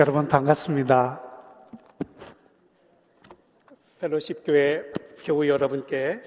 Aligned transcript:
여러분 0.00 0.26
반갑습니다. 0.28 1.20
펠로십 3.98 4.44
교회 4.46 4.82
교우 5.26 5.46
여러분께 5.46 6.22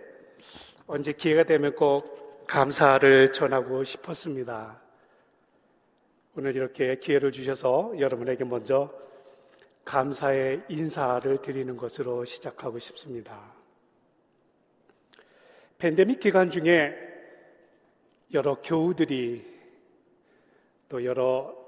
언제 0.85 1.11
기회가 1.11 1.41
되면 1.41 1.73
꼭 1.73 2.45
감사를 2.45 3.31
전하고 3.31 3.83
싶었습니다. 3.83 4.79
오늘 6.37 6.55
이렇게 6.55 6.99
기회를 6.99 7.31
주셔서 7.31 7.93
여러분에게 7.97 8.43
먼저 8.43 8.93
감사의 9.85 10.65
인사를 10.69 11.41
드리는 11.41 11.75
것으로 11.75 12.25
시작하고 12.25 12.77
싶습니다. 12.77 13.55
팬데믹 15.79 16.19
기간 16.19 16.51
중에 16.51 16.93
여러 18.35 18.53
교우들이 18.61 19.51
또 20.89 21.03
여러 21.03 21.62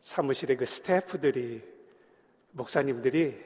사무실의 0.00 0.56
그 0.56 0.66
스태프들이 0.66 1.62
목사님들이 2.52 3.36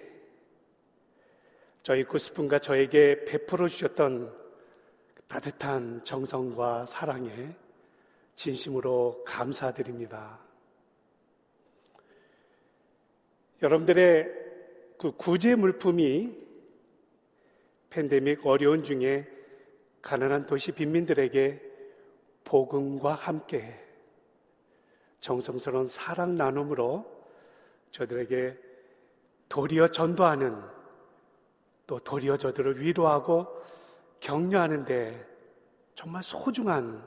저희 1.82 2.04
구스푼과 2.04 2.60
저에게 2.60 3.24
베풀어 3.24 3.68
주셨던 3.68 4.32
따뜻한 5.26 6.04
정성과 6.04 6.86
사랑에 6.86 7.56
진심으로 8.36 9.24
감사드립니다. 9.26 10.38
여러분들의 13.62 14.42
그 14.98 15.12
구제 15.16 15.54
물품이 15.54 16.42
팬데믹 17.90 18.46
어려운 18.46 18.84
중에 18.84 19.26
가난한 20.00 20.46
도시 20.46 20.72
빈민들에게 20.72 21.60
복음과 22.44 23.14
함께 23.14 23.81
정성스러운 25.22 25.86
사랑 25.86 26.34
나눔으로 26.34 27.06
저들에게 27.92 28.58
도리어 29.48 29.88
전도하는 29.88 30.60
또 31.86 31.98
도리어 32.00 32.36
저들을 32.36 32.80
위로하고 32.80 33.46
격려하는데 34.18 35.28
정말 35.94 36.22
소중한 36.22 37.06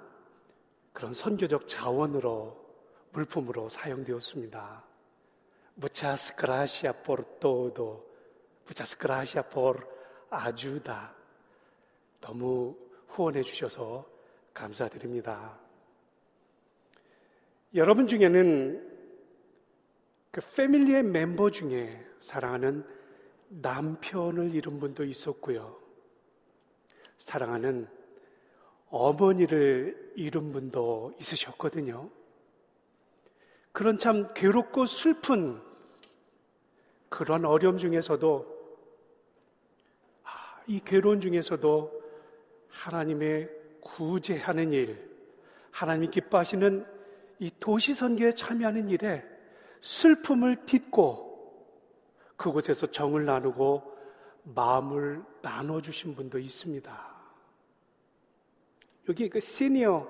그런 0.93 1.13
선교적 1.13 1.67
자원으로 1.67 2.65
물품으로 3.11 3.67
사용되었습니다. 3.69 4.83
Gracias 6.37 7.03
por 7.03 7.23
todo. 7.39 8.05
Muchas 8.65 8.97
gracias 8.97 9.45
por 9.49 9.85
ayuda. 10.29 11.13
너무 12.21 12.77
후원해 13.09 13.43
주셔서 13.43 14.05
감사드립니다. 14.53 15.64
여러분 17.75 18.07
중에는 18.07 18.89
그 20.31 20.41
패밀리의 20.55 21.03
멤버 21.03 21.51
중에 21.51 22.05
사랑하는 22.21 22.85
남편을 23.49 24.55
잃은 24.55 24.79
분도 24.79 25.03
있었고요. 25.03 25.77
사랑하는 27.17 27.89
어머니를 28.87 30.13
잃은 30.15 30.53
분도 30.53 31.13
있으셨거든요. 31.19 32.09
그런 33.73 33.97
참 33.97 34.33
괴롭고 34.33 34.85
슬픈 34.85 35.61
그런 37.09 37.43
어려움 37.43 37.77
중에서도 37.77 38.55
아, 40.23 40.61
이 40.65 40.79
괴로운 40.79 41.19
중에서도 41.19 42.03
하나님의 42.69 43.49
구제하는 43.81 44.71
일, 44.71 45.09
하나님이 45.71 46.07
기뻐하시는 46.07 46.94
이 47.39 47.51
도시 47.59 47.93
선교에 47.93 48.31
참여하는 48.31 48.89
일에 48.89 49.23
슬픔을 49.81 50.65
딛고 50.65 51.25
그곳에서 52.37 52.87
정을 52.87 53.25
나누고 53.25 53.95
마음을 54.43 55.23
나눠주신 55.41 56.15
분도 56.15 56.39
있습니다. 56.39 57.15
여기 59.09 59.29
그 59.29 59.39
시니어 59.39 60.07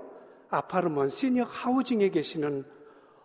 아파르먼, 0.49 1.09
시니어 1.09 1.43
하우징에 1.45 2.09
계시는 2.09 2.65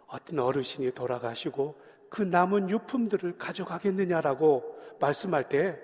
어떤 0.07 0.39
어르신이 0.41 0.93
돌아가시고 0.93 1.81
그 2.09 2.23
남은 2.23 2.71
유품들을 2.71 3.39
가져가겠느냐라고 3.39 4.79
말씀할 4.99 5.49
때 5.49 5.81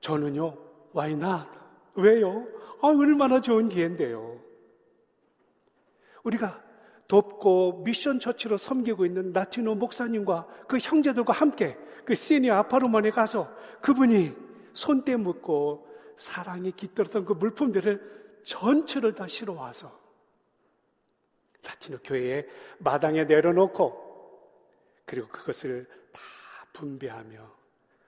저는요, 0.00 0.56
why 0.94 1.12
not? 1.12 1.48
왜요? 1.94 2.46
아, 2.80 2.86
얼마나 2.86 3.40
좋은 3.40 3.68
기회인데요. 3.68 4.38
우리가 6.22 6.62
돕고 7.08 7.82
미션 7.84 8.20
처치로 8.20 8.58
섬기고 8.58 9.06
있는 9.06 9.32
라티노 9.32 9.74
목사님과 9.76 10.46
그 10.68 10.76
형제들과 10.78 11.32
함께 11.32 11.76
그 12.04 12.14
시니어 12.14 12.54
아파르먼에 12.54 13.10
가서 13.10 13.50
그분이 13.80 14.34
손대 14.74 15.16
묻고 15.16 15.88
사랑이 16.18 16.72
깃들었던 16.72 17.24
그 17.24 17.32
물품들을 17.32 18.40
전체를 18.44 19.14
다 19.14 19.26
실어와서 19.26 19.98
라티노 21.64 21.98
교회의 22.04 22.46
마당에 22.78 23.24
내려놓고 23.24 24.06
그리고 25.06 25.28
그것을 25.28 25.86
다 26.12 26.20
분배하며 26.74 27.56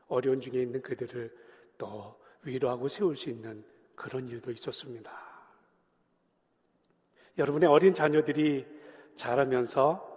어려운 0.09 0.41
중에 0.41 0.61
있는 0.61 0.83
그들을 0.83 1.35
또 1.79 2.15
위로하고 2.43 2.89
세울 2.89 3.17
수 3.17 3.31
있는 3.31 3.65
그런 3.95 4.29
일도 4.29 4.51
있었습니다. 4.51 5.11
여러분의 7.39 7.69
어린 7.69 7.95
자녀들이 7.95 8.80
자라면서 9.21 10.09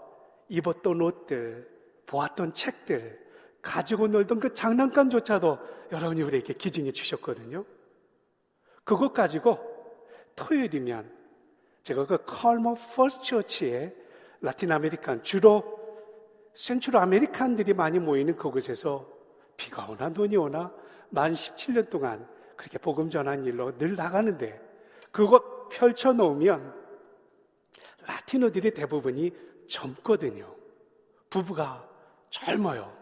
입었던 0.47 1.01
옷들, 1.01 1.69
보았던 2.05 2.53
책들, 2.53 3.21
가지고 3.61 4.07
놀던 4.07 4.39
그 4.39 4.53
장난감조차도 4.53 5.59
여러분이 5.91 6.21
우리에게 6.21 6.53
기증해 6.53 6.91
주셨거든요. 6.93 7.65
그것 8.85 9.13
가지고 9.13 9.59
토요일이면 10.35 11.11
제가 11.83 12.05
그 12.05 12.23
칼머 12.25 12.75
First 12.75 13.23
Church에 13.23 13.94
Latin 14.41 14.71
American 14.71 15.23
주로 15.23 15.63
Central 16.53 17.01
American들이 17.03 17.73
많이 17.73 17.99
모이는 17.99 18.35
그곳에서 18.37 19.05
비가 19.57 19.85
오나 19.89 20.09
눈이 20.09 20.37
오나 20.37 20.73
만 21.09 21.33
17년 21.33 21.89
동안 21.89 22.25
그렇게 22.55 22.77
복음 22.77 23.09
전한 23.09 23.43
일로 23.43 23.77
늘 23.77 23.95
나가는데 23.95 24.61
그것 25.11 25.69
펼쳐 25.69 26.13
놓으면 26.13 26.82
라티노들이 28.05 28.71
대부분이 28.71 29.31
젊거든요. 29.67 30.55
부부가 31.29 31.87
젊어요. 32.29 32.95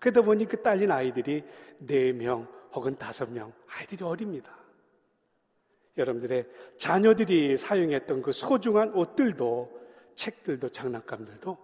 그러다 0.00 0.22
보니 0.22 0.46
그 0.46 0.62
딸린 0.62 0.90
아이들이 0.90 1.42
4명 1.82 2.46
혹은 2.72 2.96
5명 2.96 3.52
아이들이 3.68 4.04
어립니다. 4.04 4.56
여러분들의 5.96 6.48
자녀들이 6.76 7.56
사용했던 7.56 8.22
그 8.22 8.32
소중한 8.32 8.92
옷들도 8.94 9.84
책들도 10.16 10.68
장난감들도 10.68 11.56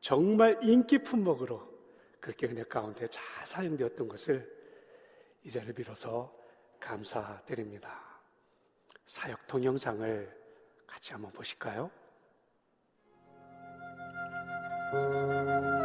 정말 0.00 0.58
인기 0.62 0.98
품목으로 0.98 1.72
그렇게 2.20 2.46
은혜 2.46 2.62
가운데 2.62 3.06
잘 3.06 3.22
사용되었던 3.46 4.08
것을 4.08 4.50
이 5.42 5.50
자리를 5.50 5.74
빌어서 5.74 6.34
감사드립니다. 6.80 8.02
사역 9.06 9.46
동영상을 9.46 10.44
같이 10.86 11.12
한번 11.12 11.32
보실까요? 11.32 11.90
Thank 14.94 15.64
you. 15.66 15.83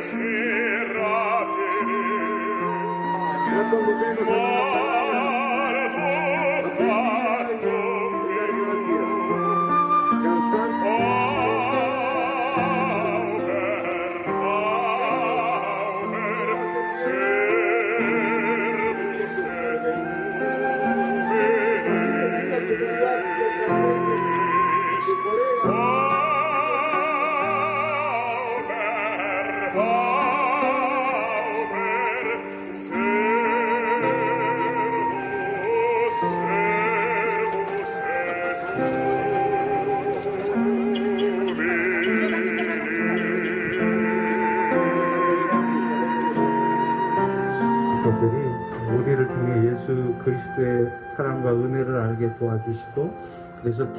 respirare. 0.00 1.48
Ma 4.26 4.99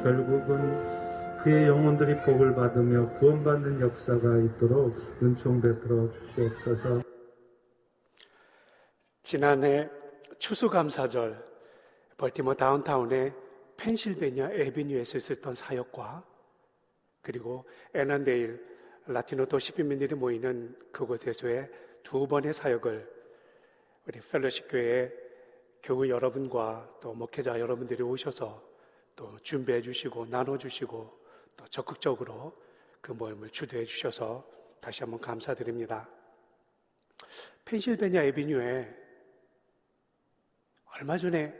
결국은 0.02 1.38
그의 1.42 1.68
영혼들이 1.68 2.16
복을 2.24 2.54
받으며 2.54 3.08
구원받는 3.10 3.80
역사가 3.80 4.38
있도록 4.38 4.94
은총 5.22 5.60
베풀어 5.60 6.10
주시옵소서. 6.10 7.02
지난해 9.22 9.88
추수감사절 10.38 11.42
벌티모 12.16 12.54
다운타운의 12.54 13.32
펜실베니아 13.76 14.50
에비뉴에서 14.52 15.18
있었던 15.18 15.54
사역과 15.54 16.24
그리고 17.22 17.64
애난데일 17.94 18.60
라티노 19.06 19.46
도시 19.46 19.72
빈민들이 19.72 20.14
모이는 20.14 20.76
그곳에서의 20.92 21.68
두 22.02 22.26
번의 22.26 22.52
사역을 22.52 23.08
우리 24.06 24.20
펠로십 24.20 24.66
교회 24.68 25.12
교우 25.82 26.08
여러분과 26.08 26.88
또 27.00 27.14
목회자 27.14 27.58
여러분들이 27.58 28.02
오셔서 28.02 28.71
또 29.16 29.38
준비해 29.40 29.80
주시고 29.82 30.26
나눠 30.26 30.56
주시고 30.58 31.20
또 31.56 31.68
적극적으로 31.68 32.56
그 33.00 33.12
모임을 33.12 33.50
주도해 33.50 33.84
주셔서 33.84 34.46
다시 34.80 35.02
한번 35.02 35.20
감사드립니다. 35.20 36.08
펜실베니아 37.64 38.22
에비뉴에 38.24 38.88
얼마 40.94 41.16
전에 41.16 41.54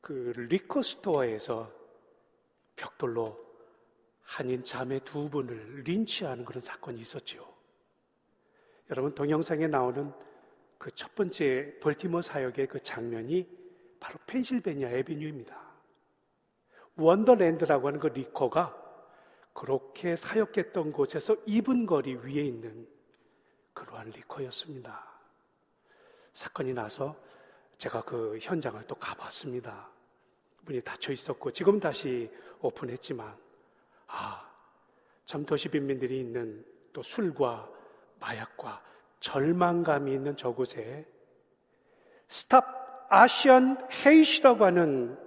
그 0.00 0.32
리커 0.36 0.82
스토어에서 0.82 1.72
벽돌로 2.76 3.44
한인 4.22 4.62
자매 4.64 4.98
두 5.00 5.30
분을 5.30 5.82
린치하는 5.84 6.44
그런 6.44 6.60
사건이 6.60 7.00
있었지요. 7.00 7.46
여러분 8.90 9.14
동영상에 9.14 9.66
나오는 9.66 10.12
그 10.78 10.90
첫 10.94 11.14
번째 11.14 11.78
벌티모 11.80 12.22
사역의 12.22 12.68
그 12.68 12.78
장면이 12.80 13.48
바로 13.98 14.18
펜실베니아 14.26 14.90
에비뉴입니다. 14.90 15.65
원더랜드라고 16.96 17.88
하는 17.88 18.00
그 18.00 18.08
리커가 18.08 18.74
그렇게 19.52 20.16
사역했던 20.16 20.92
곳에서 20.92 21.34
2분 21.46 21.86
거리 21.86 22.14
위에 22.14 22.42
있는 22.42 22.86
그러한 23.72 24.10
리커였습니다. 24.10 25.04
사건이 26.34 26.74
나서 26.74 27.16
제가 27.78 28.02
그 28.02 28.38
현장을 28.40 28.82
또 28.86 28.94
가봤습니다. 28.96 29.88
문이 30.62 30.82
닫혀 30.82 31.12
있었고 31.12 31.52
지금 31.52 31.80
다시 31.80 32.30
오픈했지만 32.60 33.34
아, 34.08 34.50
참 35.24 35.44
도시 35.44 35.68
빈민들이 35.68 36.20
있는 36.20 36.64
또 36.92 37.02
술과 37.02 37.70
마약과 38.20 38.82
절망감이 39.20 40.12
있는 40.12 40.36
저곳에 40.36 41.06
Stop 42.28 43.06
Asian 43.08 43.88
Hate라고 44.04 44.64
하는 44.64 45.25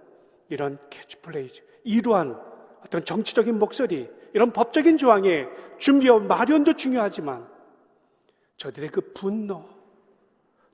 이런 0.49 0.77
캐치프레이즈, 0.89 1.61
이러한 1.83 2.39
어떤 2.83 3.05
정치적인 3.05 3.57
목소리, 3.57 4.09
이런 4.33 4.51
법적인 4.51 4.97
조항에 4.97 5.47
준비와 5.77 6.19
마련도 6.19 6.73
중요하지만 6.73 7.47
저들의 8.57 8.89
그 8.89 9.13
분노, 9.13 9.63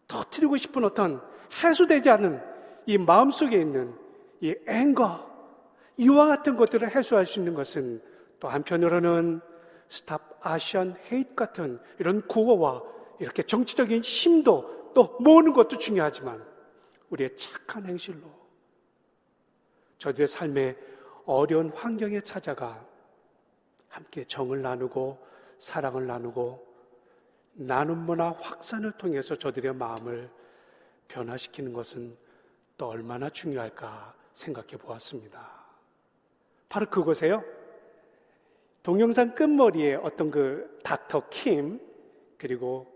터뜨리고 0.08 0.58
싶은 0.58 0.84
어떤 0.84 1.22
해소되지 1.64 2.10
않은 2.10 2.42
이 2.86 2.98
마음속에 2.98 3.60
있는 3.60 3.94
이 4.42 4.56
앵거, 4.68 5.26
이와 5.98 6.28
같은 6.28 6.58
것들을 6.58 6.96
해소할 6.96 7.26
수 7.26 7.40
있는 7.40 7.54
것은 7.54 8.02
또 8.40 8.48
한편으로는 8.48 9.42
스탑 9.90 10.40
아시안 10.42 10.96
헤이트 11.12 11.36
같은 11.36 11.80
이런 12.00 12.26
구호와 12.28 12.82
이렇게 13.20 13.44
정치적인 13.44 14.02
힘도 14.02 14.92
또 14.94 15.18
모으는 15.20 15.54
것도 15.54 15.78
중요하지만 15.78 16.44
우리의 17.10 17.36
착한 17.38 17.86
행실로 17.86 18.45
저들의 19.98 20.28
삶의 20.28 20.78
어려운 21.26 21.70
환경에 21.70 22.22
찾아가 22.22 22.86
함께 23.88 24.26
정을 24.26 24.62
나누고 24.62 25.26
사랑을 25.58 26.06
나누고 26.06 26.66
나눔 27.54 28.00
문화 28.00 28.32
확산을 28.32 28.92
통해서 28.94 29.36
저들의 29.36 29.74
마음을 29.74 30.30
변화시키는 31.08 31.72
것은 31.72 32.18
또 32.78 32.90
얼마나 32.90 33.30
중요할까 33.30 34.14
생각해 34.34 34.78
보았습니다. 34.78 35.66
바로 36.68 36.90
그곳에요. 36.90 37.44
동영상 38.84 39.34
끝머리에 39.34 39.96
어떤 39.96 40.30
그 40.30 40.80
닥터 40.84 41.30
킴 41.30 41.80
그리고 42.38 42.94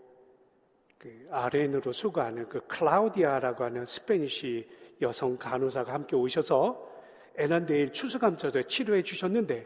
그 0.98 1.28
RN으로 1.32 1.94
수고하는 1.94 2.50
그 2.50 2.60
클라우디아라고 2.68 3.64
하는 3.64 3.86
Spanish 3.86 4.70
여성 5.02 5.38
간호사가 5.38 5.94
함께 5.94 6.18
오셔서 6.18 6.89
에난데일 7.36 7.92
추수감사절에 7.92 8.64
치료해 8.64 9.04
주셨는데 9.04 9.66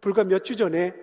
불과 0.00 0.24
몇 0.24 0.44
주 0.44 0.56
전에 0.56 0.94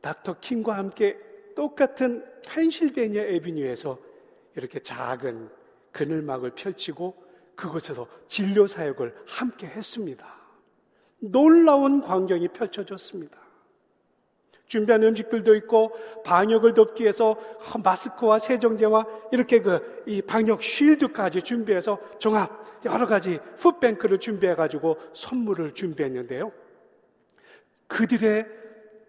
닥터 0.00 0.40
킴과 0.40 0.76
함께 0.76 1.18
똑같은 1.54 2.24
펜실베니아 2.48 3.22
에비뉴에서 3.22 3.98
이렇게 4.56 4.80
작은 4.80 5.48
그늘막을 5.92 6.52
펼치고 6.54 7.22
그곳에서 7.54 8.08
진료 8.26 8.66
사역을 8.66 9.14
함께 9.26 9.66
했습니다. 9.66 10.26
놀라운 11.18 12.00
광경이 12.00 12.48
펼쳐졌습니다. 12.48 13.41
준비한 14.72 15.02
음식들도 15.02 15.54
있고 15.56 15.92
방역을 16.24 16.72
돕기 16.72 17.02
위해서 17.02 17.36
마스크와 17.84 18.38
세정제와 18.38 19.06
이렇게 19.30 19.60
그 19.60 19.92
이 20.06 20.22
방역 20.22 20.62
쉴드까지 20.62 21.42
준비해서 21.42 21.98
종합 22.18 22.62
여러 22.84 23.06
가지 23.06 23.38
풋뱅크를 23.58 24.18
준비해 24.18 24.54
가지고 24.54 24.96
선물을 25.12 25.74
준비했는데요. 25.74 26.50
그들의 27.86 28.46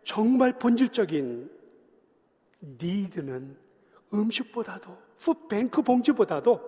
정말 0.03 0.60
본질적인 0.60 1.50
니드는 2.62 3.55
음식보다도 4.13 4.98
풋뱅크 5.20 5.82
봉지보다도 5.82 6.60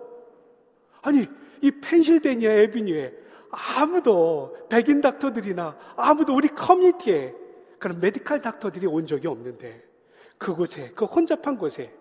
아니 1.02 1.24
이 1.60 1.70
펜실베니아 1.70 2.50
에비뉴에 2.50 3.12
아무도 3.50 4.56
백인 4.68 5.00
닥터들이나 5.00 5.76
아무도 5.96 6.34
우리 6.34 6.48
커뮤니티에 6.48 7.34
그런 7.78 8.00
메디칼 8.00 8.40
닥터들이 8.40 8.86
온 8.86 9.06
적이 9.06 9.28
없는데 9.28 9.82
그곳에 10.38 10.92
그 10.94 11.04
혼잡한 11.04 11.58
곳에 11.58 11.92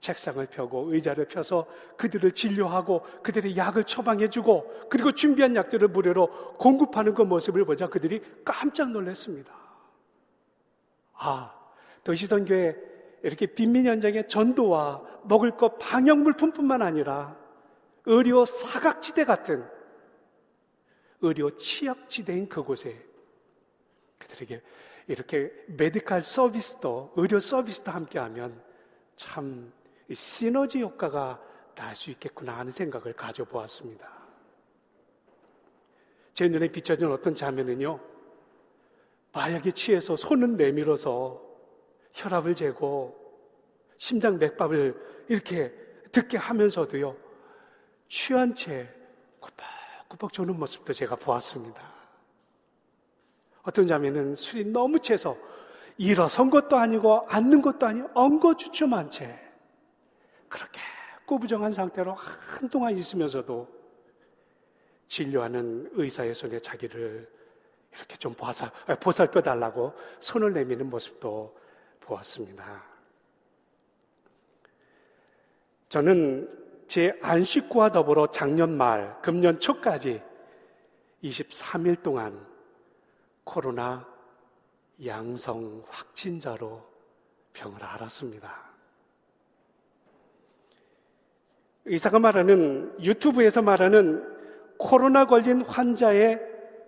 책상을 0.00 0.44
펴고 0.46 0.92
의자를 0.92 1.26
펴서 1.26 1.66
그들을 1.96 2.32
진료하고 2.32 3.02
그들의 3.22 3.56
약을 3.56 3.84
처방해주고 3.84 4.88
그리고 4.90 5.12
준비한 5.12 5.56
약들을 5.56 5.88
무료로 5.88 6.54
공급하는 6.58 7.14
그 7.14 7.22
모습을 7.22 7.64
보자 7.64 7.88
그들이 7.88 8.20
깜짝 8.44 8.90
놀랐습니다. 8.90 9.54
아, 11.14 11.54
도시선교회 12.02 12.76
이렇게 13.22 13.46
빈민 13.46 13.86
현장의 13.86 14.28
전도와 14.28 15.02
먹을 15.22 15.52
것 15.56 15.78
방역 15.78 16.18
물품뿐만 16.18 16.82
아니라 16.82 17.36
의료 18.04 18.44
사각지대 18.44 19.24
같은 19.24 19.64
의료 21.22 21.56
취약지대인 21.56 22.50
그곳에 22.50 23.02
그들에게 24.18 24.62
이렇게 25.08 25.52
메디칼 25.66 26.22
서비스도 26.22 27.12
의료 27.16 27.38
서비스도 27.40 27.90
함께하면 27.90 28.62
참 29.16 29.72
시너지 30.12 30.80
효과가 30.80 31.40
날 31.74 31.96
수 31.96 32.10
있겠구나 32.10 32.58
하는 32.58 32.70
생각을 32.70 33.12
가져보았습니다. 33.14 34.08
제 36.34 36.48
눈에 36.48 36.68
비춰진 36.68 37.10
어떤 37.10 37.34
장면은요, 37.34 38.00
마약에 39.32 39.72
취해서 39.72 40.16
손은 40.16 40.56
내밀어서 40.56 41.40
혈압을 42.12 42.54
재고 42.54 43.16
심장 43.98 44.38
맥박을 44.38 45.24
이렇게 45.28 45.72
듣게 46.12 46.36
하면서도요, 46.36 47.16
취한 48.08 48.54
채 48.54 48.88
꾸벅꾸벅 49.40 50.32
조는 50.32 50.58
모습도 50.58 50.92
제가 50.92 51.16
보았습니다. 51.16 51.93
어떤 53.64 53.86
자매는 53.86 54.34
술이 54.34 54.66
너무 54.66 55.00
채서 55.00 55.36
일어선 55.96 56.50
것도 56.50 56.76
아니고 56.76 57.26
앉는 57.28 57.62
것도 57.62 57.86
아니고 57.86 58.10
엉거주춤한 58.14 59.10
채 59.10 59.38
그렇게 60.48 60.80
꾸부정한 61.26 61.72
상태로 61.72 62.12
한동안 62.14 62.96
있으면서도 62.96 63.66
진료하는 65.08 65.90
의사의 65.92 66.34
손에 66.34 66.58
자기를 66.58 67.28
이렇게 67.92 68.16
좀 68.16 68.34
보살, 68.34 68.70
보살펴 69.00 69.40
달라고 69.40 69.94
손을 70.20 70.52
내미는 70.52 70.90
모습도 70.90 71.56
보았습니다. 72.00 72.84
저는 75.88 76.84
제 76.88 77.16
안식구와 77.22 77.92
더불어 77.92 78.30
작년 78.30 78.76
말, 78.76 79.20
금년 79.22 79.60
초까지 79.60 80.22
23일 81.22 82.02
동안 82.02 82.53
코로나 83.44 84.06
양성 85.04 85.82
확진자로 85.88 86.82
병을 87.52 87.82
앓았습니다. 87.82 88.64
의사가 91.86 92.18
말하는 92.18 92.96
유튜브에서 93.00 93.62
말하는 93.62 94.34
코로나 94.78 95.26
걸린 95.26 95.62
환자의 95.62 96.40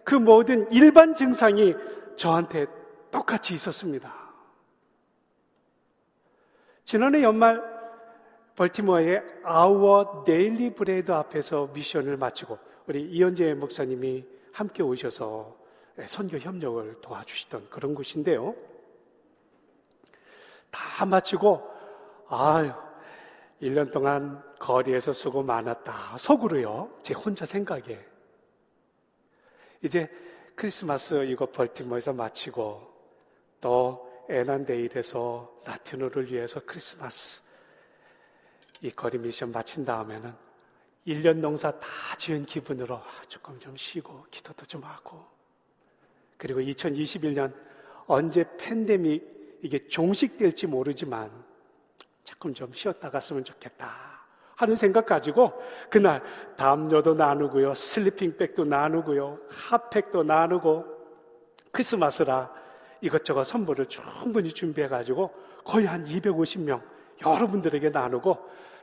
그 0.05 0.15
모든 0.15 0.71
일반 0.73 1.15
증상이 1.15 1.75
저한테 2.17 2.67
똑같이 3.11 3.55
있었습니다. 3.55 4.13
지난해 6.85 7.23
연말 7.23 7.63
벌티모어의 8.55 9.23
Our 9.43 10.25
Daily 10.25 10.75
Bread 10.75 11.13
앞에서 11.13 11.71
미션을 11.75 12.17
마치고 12.17 12.59
우리 12.87 13.03
이현재 13.03 13.55
목사님이 13.55 14.25
함께 14.53 14.83
오셔서 14.83 15.66
선교 16.07 16.39
협력을 16.39 17.01
도와주시던 17.01 17.71
그런 17.71 17.95
곳인데요. 17.95 18.55
다 20.71 21.07
마치고 21.07 21.63
아유 22.29 22.73
1년 23.63 23.91
동안 23.93 24.43
거리에서 24.59 25.13
수고 25.13 25.43
많았다. 25.43 26.19
속으로요. 26.19 26.91
제 27.03 27.15
혼자 27.15 27.47
생각에. 27.47 28.05
이제 29.83 30.11
크리스마스 30.55 31.25
이거 31.25 31.47
벌티모에서 31.47 32.13
마치고 32.13 32.95
또 33.61 34.25
에난데일에서 34.29 35.61
라티노를 35.65 36.31
위해서 36.31 36.61
크리스마스 36.67 37.41
이 38.83 38.91
거리 38.91 39.19
미션 39.19 39.53
마친 39.53 39.85
다음에는 39.85 40.35
1년 41.07 41.37
농사 41.39 41.71
다 41.71 41.89
지은 42.19 42.45
기분으로 42.45 43.01
조금 43.29 43.59
좀 43.61 43.77
쉬고 43.77 44.27
기도도 44.31 44.67
좀 44.67 44.83
하고 44.83 45.25
그리고 46.37 46.61
2021년 46.61 47.53
언제 48.07 48.45
팬데믹 48.59 49.59
이게 49.63 49.87
종식될지 49.89 50.67
모르지만 50.67 51.31
조금 52.25 52.55
좀 52.55 52.73
쉬었다 52.73 53.11
갔으면 53.11 53.45
좋겠다 53.45 53.91
하는 54.55 54.77
생각 54.77 55.07
가지고 55.07 55.53
그날 55.91 56.23
담요도 56.57 57.15
나누고요 57.15 57.75
슬리핑백도 57.75 58.65
나누고요 58.65 59.39
핫팩도 59.49 60.23
나누고 60.23 60.85
크리스마스라 61.73 62.51
이것저것 63.01 63.45
선물을 63.45 63.87
충분히 63.87 64.51
준비해 64.51 64.89
가지고 64.89 65.35
거의 65.65 65.87
한 65.87 66.05
250명 66.05 66.81
여러분들에게 67.25 67.91
나누고 67.91 68.35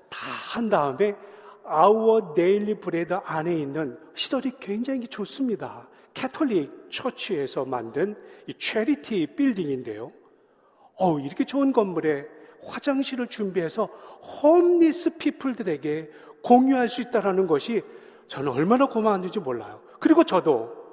다 0.10 0.44
한 0.54 0.70
다음에 0.70 1.16
Our 1.66 2.36
Daily 2.36 2.80
Bread 2.80 3.14
안에 3.14 3.58
있는 3.58 3.98
시설이 4.14 4.52
굉장히 4.60 5.08
좋습니다. 5.08 5.88
Catholic 6.14 6.90
Church에서 6.90 7.66
만든 7.66 8.16
이 8.48 8.54
charity 8.54 9.28
빌딩인데요. 9.36 10.12
어 10.96 11.20
이렇게 11.20 11.44
좋은 11.44 11.74
건물에 11.74 12.28
화장실을 12.66 13.28
준비해서 13.28 13.86
homeless 13.86 15.18
people들에게 15.18 16.12
공유할 16.44 16.88
수 16.88 17.02
있다는 17.02 17.48
것이 17.48 17.82
저는 18.28 18.52
얼마나 18.52 18.88
고마웠는지 18.88 19.40
몰라요. 19.40 19.82
그리고 20.00 20.24
저도 20.24 20.84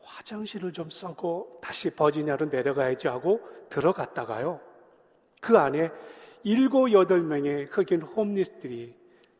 화장실을 0.00 0.72
좀 0.72 0.90
쓰고 0.90 1.58
다시 1.62 1.90
버지니아로 1.90 2.46
내려가야지 2.46 3.08
하고 3.08 3.40
들어갔다가요. 3.68 4.60
그 5.40 5.56
안에 5.56 5.90
일곱, 6.42 6.92
여덟 6.92 7.22
명의 7.22 7.66
흑인 7.66 8.02
homeless들이 8.02 8.94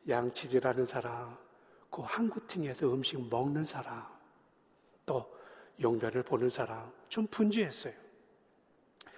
양치질하는 0.08 0.86
사람, 0.86 1.36
그 1.90 2.02
항구팅에서 2.02 2.92
음식 2.92 3.28
먹는 3.28 3.64
사람, 3.64 4.04
또 5.08 5.24
용변을 5.80 6.22
보는 6.22 6.50
사람 6.50 6.92
좀 7.08 7.26
분주했어요. 7.28 7.94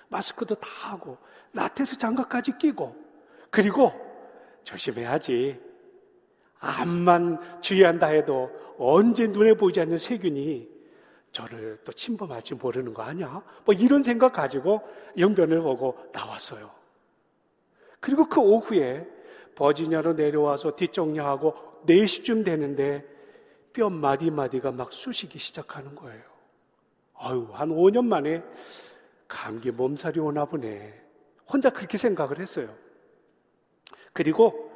마스크도 0.08 0.54
다 0.54 0.68
하고 0.90 1.18
라테스 1.52 1.98
장갑까지 1.98 2.56
끼고 2.58 2.96
그리고 3.50 3.92
조심해야지. 4.64 5.60
암만 6.60 7.60
주의한다 7.62 8.08
해도 8.08 8.50
언제 8.78 9.26
눈에 9.26 9.54
보이지 9.54 9.80
않는 9.80 9.98
세균이 9.98 10.68
저를 11.32 11.78
또 11.84 11.92
침범할지 11.92 12.54
모르는 12.54 12.92
거 12.92 13.02
아니야? 13.02 13.42
뭐 13.64 13.74
이런 13.74 14.02
생각 14.02 14.32
가지고 14.32 14.82
영변을 15.16 15.62
보고 15.62 15.98
나왔어요. 16.12 16.70
그리고 17.98 18.28
그 18.28 18.40
오후에 18.40 19.06
버지니아로 19.54 20.14
내려와서 20.14 20.76
뒷정리하고 20.76 21.54
4시쯤 21.86 22.44
되는데 22.44 23.09
뼈 23.72 23.88
마디마디가 23.88 24.72
막 24.72 24.92
쑤시기 24.92 25.38
시작하는 25.38 25.94
거예요. 25.94 26.22
아유, 27.14 27.48
한 27.52 27.68
5년 27.68 28.04
만에 28.06 28.42
감기 29.28 29.70
몸살이 29.70 30.18
오나 30.20 30.44
보네. 30.44 31.00
혼자 31.46 31.70
그렇게 31.70 31.96
생각을 31.96 32.38
했어요. 32.38 32.74
그리고 34.12 34.70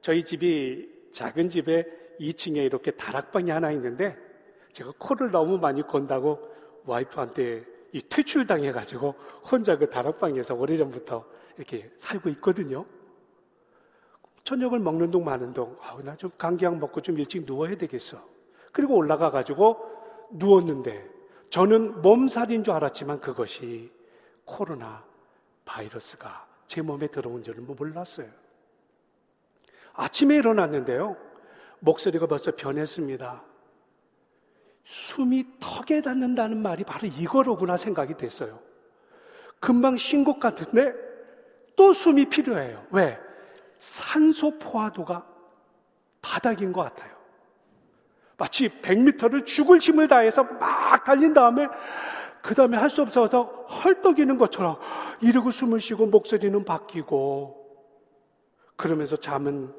저희 0.00 0.22
집이 0.22 1.10
작은 1.12 1.48
집에 1.48 1.84
2층에 2.20 2.56
이렇게 2.64 2.90
다락방이 2.90 3.50
하나 3.50 3.70
있는데 3.72 4.16
제가 4.72 4.92
코를 4.98 5.30
너무 5.30 5.58
많이 5.58 5.82
건다고 5.82 6.40
와이프한테 6.84 7.64
이 7.92 8.02
퇴출당해가지고 8.08 9.14
혼자 9.50 9.78
그 9.78 9.88
다락방에서 9.88 10.54
오래전부터 10.54 11.24
이렇게 11.56 11.90
살고 11.98 12.28
있거든요. 12.30 12.84
저녁을 14.44 14.78
먹는 14.78 15.10
동 15.10 15.24
마는 15.24 15.52
동, 15.54 15.76
아우, 15.80 16.02
나좀 16.02 16.30
감기약 16.36 16.78
먹고 16.78 17.00
좀 17.00 17.18
일찍 17.18 17.44
누워야 17.46 17.76
되겠어. 17.76 18.22
그리고 18.72 18.94
올라가 18.94 19.30
가지고 19.30 19.78
누웠는데 20.32 21.08
저는 21.48 22.02
몸살인 22.02 22.62
줄 22.62 22.74
알았지만 22.74 23.20
그것이 23.20 23.90
코로나 24.44 25.02
바이러스가 25.64 26.46
제 26.66 26.82
몸에 26.82 27.06
들어온 27.06 27.42
줄은 27.42 27.66
몰랐어요. 27.66 28.28
아침에 29.94 30.36
일어났는데요. 30.36 31.16
목소리가 31.80 32.26
벌써 32.26 32.50
변했습니다. 32.54 33.42
숨이 34.84 35.46
턱에 35.60 36.02
닿는다는 36.02 36.60
말이 36.60 36.84
바로 36.84 37.06
이거로구나 37.06 37.76
생각이 37.76 38.14
됐어요. 38.14 38.58
금방 39.60 39.96
쉰 39.96 40.24
것 40.24 40.38
같은데 40.38 40.92
또 41.76 41.92
숨이 41.92 42.28
필요해요. 42.28 42.84
왜? 42.90 43.18
산소 43.78 44.58
포화도가 44.58 45.26
바닥인 46.22 46.72
것 46.72 46.82
같아요. 46.82 47.14
마치 48.36 48.68
100m를 48.68 49.46
죽을 49.46 49.78
힘을 49.78 50.08
다해서 50.08 50.42
막 50.44 51.04
달린 51.04 51.32
다음에 51.34 51.66
그 52.42 52.54
다음에 52.54 52.76
할 52.76 52.90
수 52.90 53.02
없어서 53.02 53.44
헐떡이는 53.84 54.36
것처럼 54.38 54.78
이러고 55.20 55.50
숨을 55.50 55.80
쉬고 55.80 56.06
목소리는 56.06 56.64
바뀌고 56.64 57.64
그러면서 58.76 59.16
잠은 59.16 59.72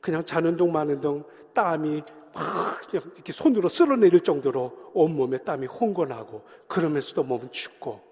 그냥 0.00 0.24
자는 0.24 0.56
동 0.56 0.72
마는 0.72 1.00
동 1.00 1.24
땀이 1.54 2.02
막 2.34 2.80
이렇게 2.92 3.32
손으로 3.32 3.68
쓸어내릴 3.68 4.20
정도로 4.20 4.90
온몸에 4.92 5.38
땀이 5.38 5.66
홍건하고 5.66 6.44
그러면서도 6.66 7.22
몸은 7.22 7.52
춥고 7.52 8.02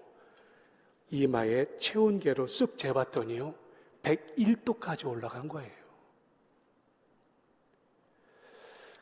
이마에 1.11 1.65
체온계로 1.79 2.45
쓱 2.45 2.77
재봤더니요 2.77 3.53
101도까지 4.03 5.07
올라간 5.07 5.47
거예요. 5.47 5.71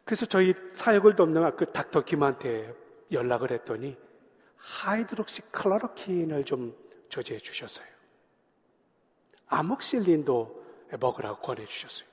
그래서 0.03 0.25
저희 0.25 0.53
사역을 0.73 1.15
돕는 1.15 1.55
그 1.55 1.71
닥터 1.71 2.03
김한테 2.03 2.73
연락을 3.11 3.51
했더니 3.51 3.97
하이드록시 4.57 5.41
클로로킨을 5.51 6.43
좀 6.45 6.75
조제해 7.09 7.39
주셨어요. 7.39 7.87
아목실린도 9.47 10.63
먹으라고 10.99 11.41
권해 11.41 11.65
주셨어요. 11.65 12.07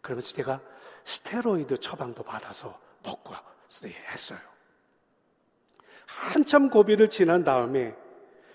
그러면서 0.00 0.34
제가 0.34 0.60
스테로이드 1.04 1.78
처방도 1.78 2.22
받아서 2.22 2.78
먹고 3.02 3.34
했어요. 4.10 4.38
한참 6.06 6.70
고비를 6.70 7.10
지난 7.10 7.44
다음에 7.44 7.94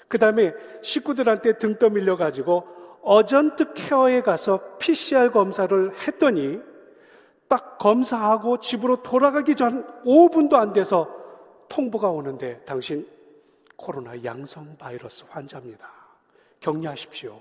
그 0.08 0.18
다음에 0.18 0.54
식구들한테 0.82 1.58
등 1.58 1.78
떠밀려 1.78 2.18
가지고 2.18 2.83
어전트 3.04 3.74
케어에 3.74 4.22
가서 4.22 4.78
PCR 4.78 5.32
검사를 5.32 6.08
했더니 6.08 6.60
딱 7.50 7.78
검사하고 7.78 8.60
집으로 8.60 9.04
돌아가기 9.04 9.56
전 9.56 9.86
5분도 10.04 10.54
안 10.54 10.74
돼서 10.74 11.10
통보가 11.68 12.10
오는데 12.10 12.62
당신 12.66 13.08
코로나 13.76 14.24
양성 14.24 14.78
바이러스 14.78 15.26
환자입니다. 15.28 15.88
격리하십시오. 16.62 17.40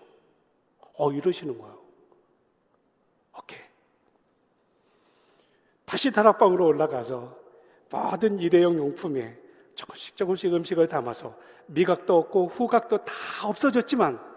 어, 0.94 1.12
이러시는 1.12 1.56
거예요. 1.56 1.78
오케이. 3.38 3.60
다시 5.84 6.10
다락방으로 6.10 6.66
올라가서 6.66 7.36
모든 7.90 8.38
일회용 8.40 8.76
용품에 8.76 9.38
조금씩 9.76 10.16
조금씩 10.16 10.52
음식을 10.52 10.88
담아서 10.88 11.36
미각도 11.66 12.18
없고 12.18 12.48
후각도 12.48 12.98
다 13.04 13.12
없어졌지만 13.44 14.31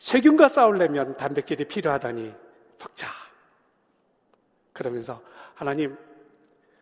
세균과 0.00 0.48
싸우려면 0.48 1.14
단백질이 1.18 1.66
필요하다니 1.66 2.32
먹자. 2.78 3.06
그러면서 4.72 5.20
하나님 5.54 5.94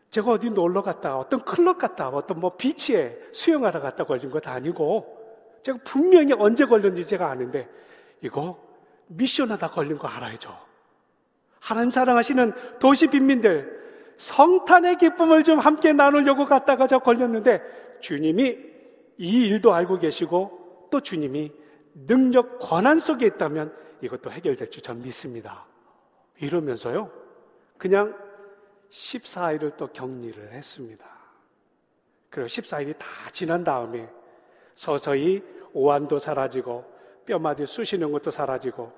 제가 0.08 0.30
어디 0.30 0.50
놀러 0.50 0.82
갔다 0.82 1.18
어떤 1.18 1.40
클럽 1.40 1.78
갔다 1.78 2.08
어떤 2.08 2.38
뭐 2.38 2.56
비치에 2.56 3.18
수영하러 3.32 3.80
갔다 3.80 4.04
걸린 4.04 4.30
것도 4.30 4.48
아니고 4.50 5.58
제가 5.62 5.78
분명히 5.82 6.32
언제 6.32 6.64
걸렸는지 6.64 7.08
제가 7.08 7.28
아는데 7.28 7.68
이거 8.22 8.56
미션하다 9.08 9.70
걸린 9.70 9.98
거 9.98 10.06
알아야죠. 10.06 10.56
하나님 11.58 11.90
사랑하시는 11.90 12.78
도시 12.78 13.08
빈민들 13.08 14.14
성탄의 14.18 14.96
기쁨을 14.96 15.42
좀 15.42 15.58
함께 15.58 15.92
나누려고 15.92 16.46
갔다가 16.46 16.86
저 16.86 17.00
걸렸는데 17.00 17.98
주님이 17.98 18.58
이 19.18 19.42
일도 19.48 19.74
알고 19.74 19.98
계시고 19.98 20.88
또 20.92 21.00
주님이 21.00 21.52
능력 22.06 22.58
권한 22.60 23.00
속에 23.00 23.26
있다면 23.26 23.74
이것도 24.00 24.30
해결될 24.30 24.70
줄 24.70 24.82
전 24.82 25.02
믿습니다. 25.02 25.66
이러면서요. 26.38 27.10
그냥 27.76 28.16
14일을 28.90 29.76
또 29.76 29.88
격리를 29.88 30.52
했습니다. 30.52 31.06
그리고 32.30 32.46
14일이 32.46 32.96
다 32.98 33.06
지난 33.32 33.64
다음에 33.64 34.08
서서히 34.74 35.42
오한도 35.72 36.18
사라지고 36.18 36.84
뼈마디 37.26 37.66
쑤시는 37.66 38.12
것도 38.12 38.30
사라지고 38.30 38.92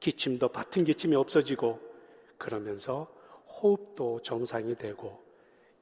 기침도 0.00 0.48
같은 0.48 0.84
기침이 0.84 1.14
없어지고 1.16 1.80
그러면서 2.36 3.06
호흡도 3.46 4.20
정상이 4.22 4.74
되고 4.74 5.24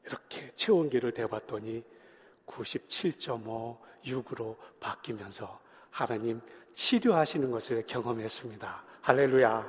이렇게 0.04 0.52
체온계를 0.54 1.12
대봤더니 1.12 1.83
97.5, 2.46 3.78
6으로 4.04 4.57
바뀌면서 4.78 5.63
하나님 5.94 6.40
치료하시는 6.74 7.52
것을 7.52 7.87
경험했습니다. 7.87 8.85
할렐루야. 9.00 9.64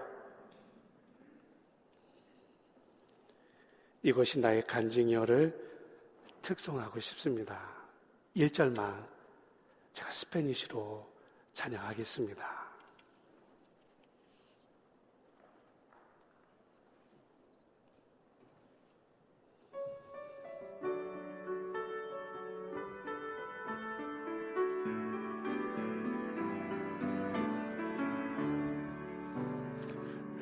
이것이 4.01 4.39
나의 4.39 4.65
간증이어를 4.65 5.55
특성하고 6.41 6.99
싶습니다. 6.99 7.69
1절만 8.35 9.05
제가 9.93 10.09
스페니시로 10.09 11.07
찬양하겠습니다. 11.53 12.64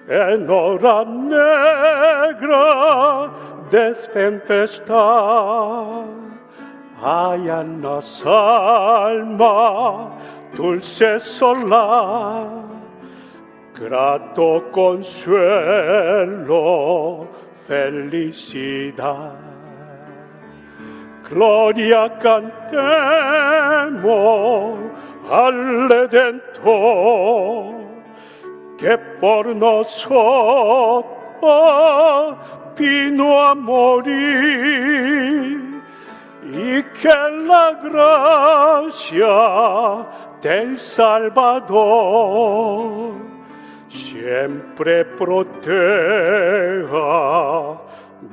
en 0.08 0.50
hora 0.50 1.04
negra 1.04 2.56
despempestad, 3.70 4.96
hay 7.04 7.50
en 7.50 7.82
nos 7.82 8.26
alma 8.26 10.12
dulce 10.56 11.20
sola, 11.20 12.48
grato 13.78 14.64
consuelo, 14.72 15.68
felicidad. 17.68 19.55
Gloria 21.30 22.10
cantemos 22.20 22.80
al 25.30 25.90
Redentor 25.90 27.76
que 28.78 28.98
por 29.20 29.56
nosotros 29.56 31.06
vino 32.78 33.42
a 33.42 33.56
morir 33.56 34.16
y 36.44 36.84
que 36.84 37.30
la 37.48 37.72
gracia 37.84 39.26
del 40.42 40.78
Salvador 40.78 41.66
siempre 43.90 45.06
proteja 45.06 45.82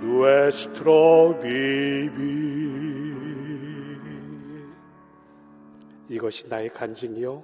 nuestro 0.03 1.35
vivir. 1.43 2.82
이것이 6.13 6.47
나의 6.47 6.73
간증이요. 6.75 7.43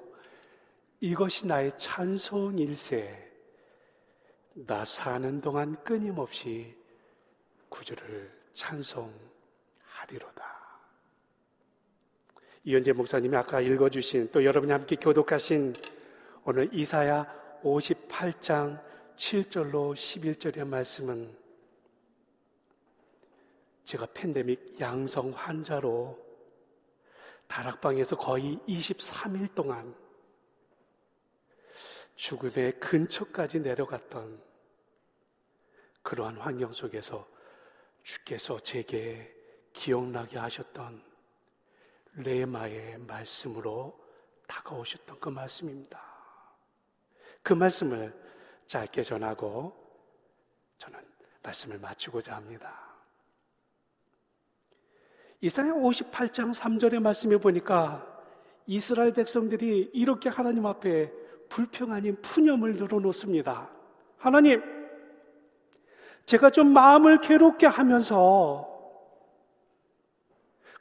이것이 1.01 1.47
나의 1.47 1.73
찬송일세. 1.79 3.27
나 4.67 4.85
사는 4.85 5.41
동안 5.41 5.83
끊임없이 5.85 6.77
구주를 7.71 8.31
찬송하리로다. 8.53 9.19
이현재 12.65 12.93
목사님이 12.93 13.37
아까 13.37 13.61
읽어주신 13.63 14.31
또 14.33 14.45
여러분이 14.45 14.73
함께 14.73 14.97
교독하신 14.97 15.73
오늘 16.45 16.69
이사야 16.75 17.27
58장 17.63 18.83
7절로 19.17 19.95
11절의 19.95 20.67
말씀은 20.67 21.35
제가 23.85 24.07
팬데믹 24.13 24.79
양성 24.81 25.31
환자로 25.31 26.28
다락방에서 27.49 28.17
거의 28.17 28.59
23일 28.69 29.55
동안 29.55 29.95
죽음의 32.15 32.81
근처까지 32.81 33.61
내려갔던 33.61 34.43
그러한 36.03 36.39
환경 36.39 36.73
속에서 36.73 37.27
주께서 38.03 38.59
제게 38.61 39.35
기억나게 39.73 40.39
하셨던 40.39 41.03
레마의 42.15 42.99
말씀으로 42.99 43.99
다가오셨던 44.47 45.21
그 45.21 45.29
말씀입니다. 45.29 46.03
그 47.43 47.53
말씀을 47.53 48.15
짧게 48.67 49.03
전하고 49.03 49.73
저는 50.79 51.07
말씀을 51.43 51.79
마치고자 51.79 52.35
합니다. 52.35 52.88
이사야 55.41 55.73
58장 55.75 56.53
3절의 56.53 57.01
말씀에 57.01 57.37
보니까 57.37 58.05
이스라엘 58.67 59.13
백성들이 59.13 59.91
이렇게 59.93 60.29
하나님 60.29 60.67
앞에 60.67 61.13
불평 61.49 61.93
아닌 61.93 62.17
푸념을 62.21 62.75
늘어놓습니다. 62.75 63.69
하나님, 64.19 64.63
제가 66.27 66.51
좀 66.51 66.73
마음을 66.73 67.21
괴롭게 67.21 67.67
하면서 67.67 68.69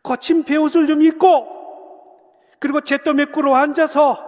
거친 0.01 0.43
배옷을 0.43 0.87
좀 0.87 1.03
입고 1.03 1.55
그리고 2.59 2.81
잿더미 2.81 3.25
꿇어 3.27 3.53
앉아서 3.53 4.25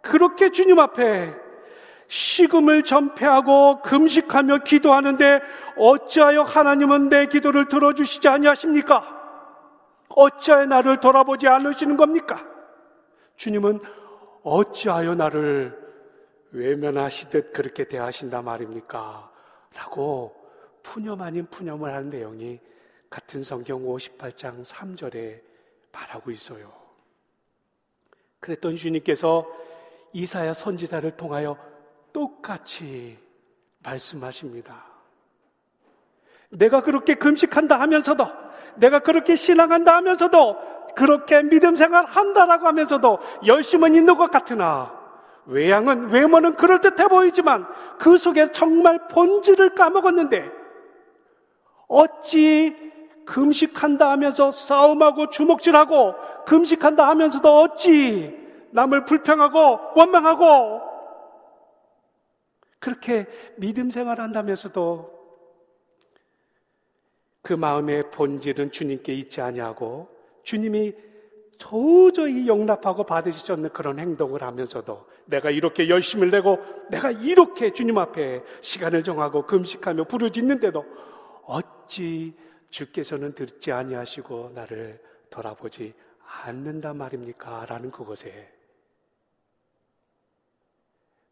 그렇게 0.00 0.50
주님 0.50 0.78
앞에 0.78 1.34
식음을 2.08 2.82
전폐하고 2.82 3.82
금식하며 3.82 4.64
기도하는데 4.64 5.40
어찌하여 5.76 6.42
하나님은 6.42 7.10
내 7.10 7.26
기도를 7.26 7.68
들어주시지 7.68 8.26
아니하십니까? 8.28 9.23
어찌하여 10.16 10.66
나를 10.66 11.00
돌아보지 11.00 11.48
않으시는 11.48 11.96
겁니까? 11.96 12.46
주님은 13.36 13.80
어찌하여 14.42 15.14
나를 15.14 15.82
외면하시듯 16.52 17.52
그렇게 17.52 17.88
대하신다 17.88 18.42
말입니까? 18.42 19.30
라고 19.74 20.34
푸념 20.82 21.20
아닌 21.20 21.46
푸념을 21.46 21.92
하는 21.92 22.10
내용이 22.10 22.60
같은 23.10 23.42
성경 23.42 23.84
58장 23.84 24.64
3절에 24.64 25.40
말하고 25.92 26.30
있어요. 26.30 26.72
그랬던 28.40 28.76
주님께서 28.76 29.46
이사야 30.12 30.52
선지자를 30.54 31.16
통하여 31.16 31.56
똑같이 32.12 33.18
말씀하십니다. 33.80 34.93
내가 36.50 36.82
그렇게 36.82 37.14
금식한다 37.14 37.78
하면서도, 37.80 38.26
내가 38.76 39.00
그렇게 39.00 39.34
신앙한다 39.34 39.96
하면서도, 39.96 40.56
그렇게 40.94 41.42
믿음 41.42 41.76
생활 41.76 42.04
한다라고 42.04 42.66
하면서도 42.66 43.18
열심은 43.46 43.94
있는 43.94 44.16
것 44.16 44.30
같으나, 44.30 44.92
외양은, 45.46 46.10
외모는 46.10 46.54
그럴듯해 46.56 47.08
보이지만 47.08 47.66
그 47.98 48.16
속에 48.16 48.52
정말 48.52 49.08
본질을 49.08 49.74
까먹었는데, 49.74 50.50
어찌 51.88 52.74
금식한다 53.26 54.10
하면서 54.10 54.50
싸움하고 54.50 55.30
주먹질하고 55.30 56.14
금식한다 56.46 57.08
하면서도 57.08 57.60
어찌 57.60 58.36
남을 58.72 59.04
불평하고 59.04 59.92
원망하고 59.94 60.82
그렇게 62.80 63.26
믿음 63.56 63.90
생활 63.90 64.20
한다면서도 64.20 65.13
그 67.44 67.52
마음의 67.52 68.10
본질은 68.10 68.72
주님께 68.72 69.12
있지 69.12 69.42
아니하고 69.42 70.08
주님이 70.44 70.94
도저히 71.58 72.48
용납하고 72.48 73.04
받으시지 73.04 73.52
않는 73.52 73.68
그런 73.68 73.98
행동을 73.98 74.42
하면서도 74.42 75.06
내가 75.26 75.50
이렇게 75.50 75.90
열심을 75.90 76.30
내고 76.30 76.58
내가 76.90 77.10
이렇게 77.10 77.70
주님 77.70 77.98
앞에 77.98 78.42
시간을 78.62 79.04
정하고 79.04 79.46
금식하며 79.46 80.04
부르짖는데도 80.04 80.84
어찌 81.44 82.34
주께서는 82.70 83.34
듣지 83.34 83.72
아니하시고 83.72 84.52
나를 84.54 84.98
돌아보지 85.28 85.92
않는단 86.44 86.96
말입니까? 86.96 87.66
라는 87.66 87.90
그것에 87.90 88.50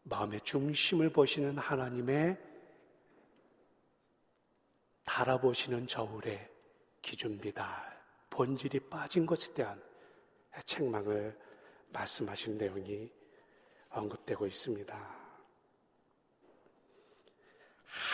마음의 0.03 0.41
중심을 0.43 1.09
보시는 1.09 1.57
하나님의 1.57 2.37
달아보시는 5.13 5.85
저울의 5.85 6.49
기준비다. 7.03 7.83
본질이 8.31 8.79
빠진 8.89 9.27
것에 9.27 9.53
대한 9.53 9.79
책망을 10.65 11.37
말씀하신 11.91 12.57
내용이 12.57 13.11
언급되고 13.91 14.47
있습니다. 14.47 15.15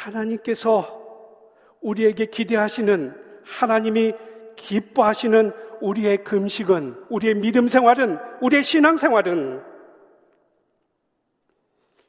하나님께서 0.04 1.40
우리에게 1.80 2.26
기대하시는 2.26 3.44
하나님이 3.46 4.14
기뻐하시는 4.58 5.54
우리의 5.80 6.26
금식은 6.26 7.06
우리의 7.10 7.36
믿음 7.36 7.70
생활은 7.70 8.20
우리의 8.42 8.62
신앙 8.62 8.98
생활은 8.98 9.64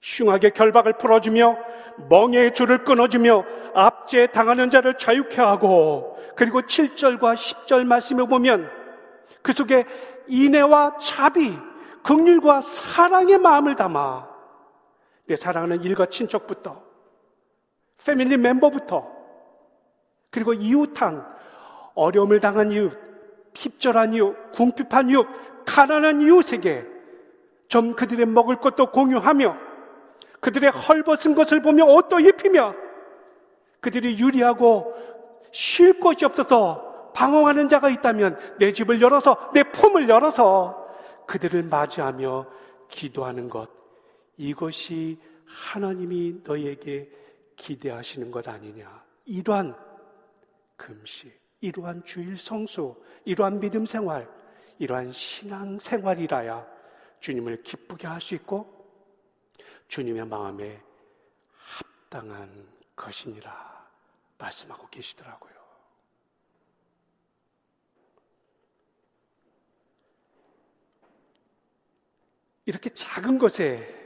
흉하게 0.02 0.50
결박을 0.50 0.94
풀어주며 0.94 1.56
멍에의 2.08 2.54
줄을 2.54 2.84
끊어주며 2.84 3.44
압제 3.74 4.28
당하는 4.28 4.70
자를 4.70 4.96
자유케 4.96 5.40
하고 5.40 6.18
그리고 6.36 6.62
7절과 6.62 7.34
10절 7.34 7.84
말씀에 7.84 8.24
보면 8.24 8.70
그 9.42 9.52
속에 9.52 9.84
인애와 10.26 10.98
자비, 10.98 11.56
극률과 12.02 12.60
사랑의 12.60 13.38
마음을 13.38 13.76
담아 13.76 14.28
내 15.26 15.36
사랑하는 15.36 15.82
일가 15.82 16.06
친척부터 16.06 16.82
패밀리 18.04 18.36
멤버부터 18.36 19.06
그리고 20.30 20.54
이웃한 20.54 21.24
어려움을 21.94 22.40
당한 22.40 22.72
이웃, 22.72 22.96
핍절한 23.52 24.14
이웃, 24.14 24.52
궁핍한 24.52 25.10
이웃, 25.10 25.26
가난한 25.66 26.22
이웃에게 26.22 26.86
좀 27.68 27.94
그들의 27.94 28.26
먹을 28.26 28.56
것도 28.56 28.90
공유하며 28.90 29.69
그들의 30.40 30.70
헐벗은 30.70 31.35
것을 31.35 31.62
보며 31.62 31.85
옷도 31.85 32.20
입히며 32.20 32.74
그들이 33.81 34.18
유리하고 34.18 34.94
쉴 35.53 35.98
곳이 36.00 36.24
없어서 36.24 37.12
방황하는 37.14 37.68
자가 37.68 37.90
있다면 37.90 38.38
내 38.59 38.72
집을 38.72 39.00
열어서 39.00 39.50
내 39.53 39.62
품을 39.62 40.09
열어서 40.09 40.87
그들을 41.26 41.62
맞이하며 41.64 42.46
기도하는 42.88 43.48
것. 43.48 43.68
이것이 44.37 45.18
하나님이 45.46 46.40
너에게 46.44 47.11
기대하시는 47.57 48.31
것 48.31 48.46
아니냐. 48.48 49.03
이러한 49.26 49.74
금식 50.76 51.38
이러한 51.61 52.03
주일 52.05 52.37
성수 52.38 52.96
이러한 53.24 53.61
믿음 53.61 53.85
생활 53.85 54.26
이러한 54.79 55.12
신앙 55.12 55.79
생활이라야 55.79 56.66
주님을 57.20 57.62
기쁘게 57.62 58.07
할 58.07 58.20
수 58.20 58.35
있고 58.35 58.79
주님의 59.90 60.24
마음에 60.24 60.81
합당한 61.53 62.48
것이니라 62.94 63.88
말씀하고 64.38 64.87
계시더라고요. 64.88 65.50
이렇게 72.66 72.94
작은 72.94 73.38
것에 73.38 73.96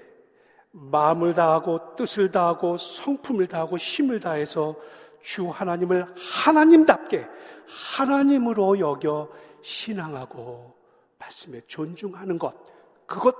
마음을 0.70 1.34
다하고 1.34 1.96
뜻을 1.96 2.30
다하고 2.32 2.78
성품을 2.78 3.46
다하고 3.46 3.76
힘을 3.76 4.20
다해서 4.20 4.76
주 5.20 5.50
하나님을 5.50 6.14
하나님답게 6.16 7.28
하나님으로 7.68 8.78
여겨 8.78 9.30
신앙하고 9.60 10.74
말씀에 11.18 11.60
존중하는 11.66 12.38
것 12.38 12.54
그것 13.06 13.36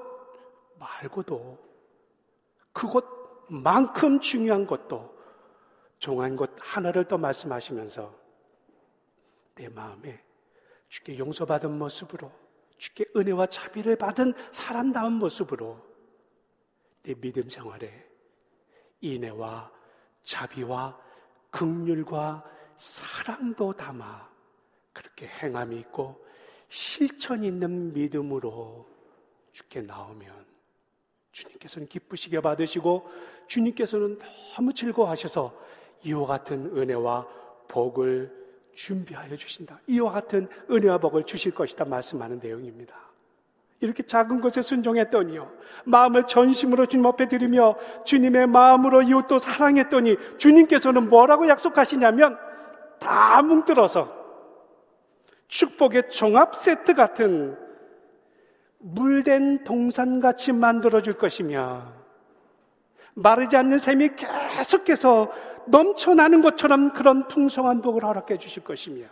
말고도 0.79 1.74
그것만큼 2.75 4.21
중요한 4.21 4.67
것도 4.67 5.15
종한 5.99 6.37
것 6.37 6.51
하나를 6.61 7.09
더 7.09 7.17
말씀하시면서 7.17 8.15
내 9.55 9.69
마음에 9.69 10.23
주께 10.89 11.17
용서받은 11.17 11.79
모습으로 11.79 12.31
주께 12.77 13.07
은혜와 13.17 13.47
자비를 13.47 13.97
받은 13.97 14.35
사람다운 14.53 15.15
모습으로 15.15 15.81
내 17.03 17.15
믿음 17.15 17.49
생활에 17.49 18.07
인애와 19.01 19.71
자비와 20.25 20.99
극률과 21.51 22.45
사랑도 22.77 23.73
담아 23.73 24.29
그렇게 24.93 25.27
행함이 25.27 25.79
있고 25.81 26.25
실천 26.69 27.45
있는 27.45 27.93
믿음으로 27.93 28.89
주께 29.53 29.81
나오면 29.81 30.54
주님께서는 31.35 31.89
기쁘시게 31.89 32.41
받으시고 32.41 33.11
주님께서는 33.49 34.19
너무 34.55 34.73
즐거워하셔서 34.73 35.53
이와 36.05 36.27
같은 36.27 36.77
은혜와 36.77 37.27
복을 37.69 38.33
준비하여 38.75 39.37
주신다. 39.37 39.81
이와 39.87 40.13
같은 40.13 40.49
은혜와 40.71 40.99
복을 40.99 41.25
주실 41.25 41.53
것이다 41.53 41.85
말씀하는 41.85 42.39
내용입니다. 42.43 42.95
이렇게 43.81 44.05
작은 44.05 44.41
것에 44.41 44.63
순종했더니요. 44.63 45.51
마음을 45.85 46.27
전심으로 46.27 46.87
주님 46.87 47.05
앞에 47.07 47.29
드리며 47.29 47.77
주님의 48.05 48.47
마음으로 48.47 49.03
이웃도 49.03 49.39
사랑했더니 49.39 50.17
주님께서는 50.39 51.09
뭐라고 51.09 51.49
약속하시냐면 51.49 52.39
다 53.01 53.43
뭉들어서 53.43 54.25
축복의 55.49 56.11
종합 56.11 56.55
세트 56.55 56.95
같은 56.95 57.64
물된 58.87 59.65
동산같이 59.65 60.53
만들어줄 60.53 61.15
것이며 61.15 61.85
마르지 63.15 63.57
않는 63.57 63.79
샘이 63.79 64.11
계속해서 64.17 65.33
넘쳐나는 65.67 66.43
것처럼 66.43 66.93
그런 66.93 67.27
풍성한 67.29 67.81
복을 67.81 68.05
허락해 68.05 68.37
주실 68.37 68.63
것이며 68.63 69.07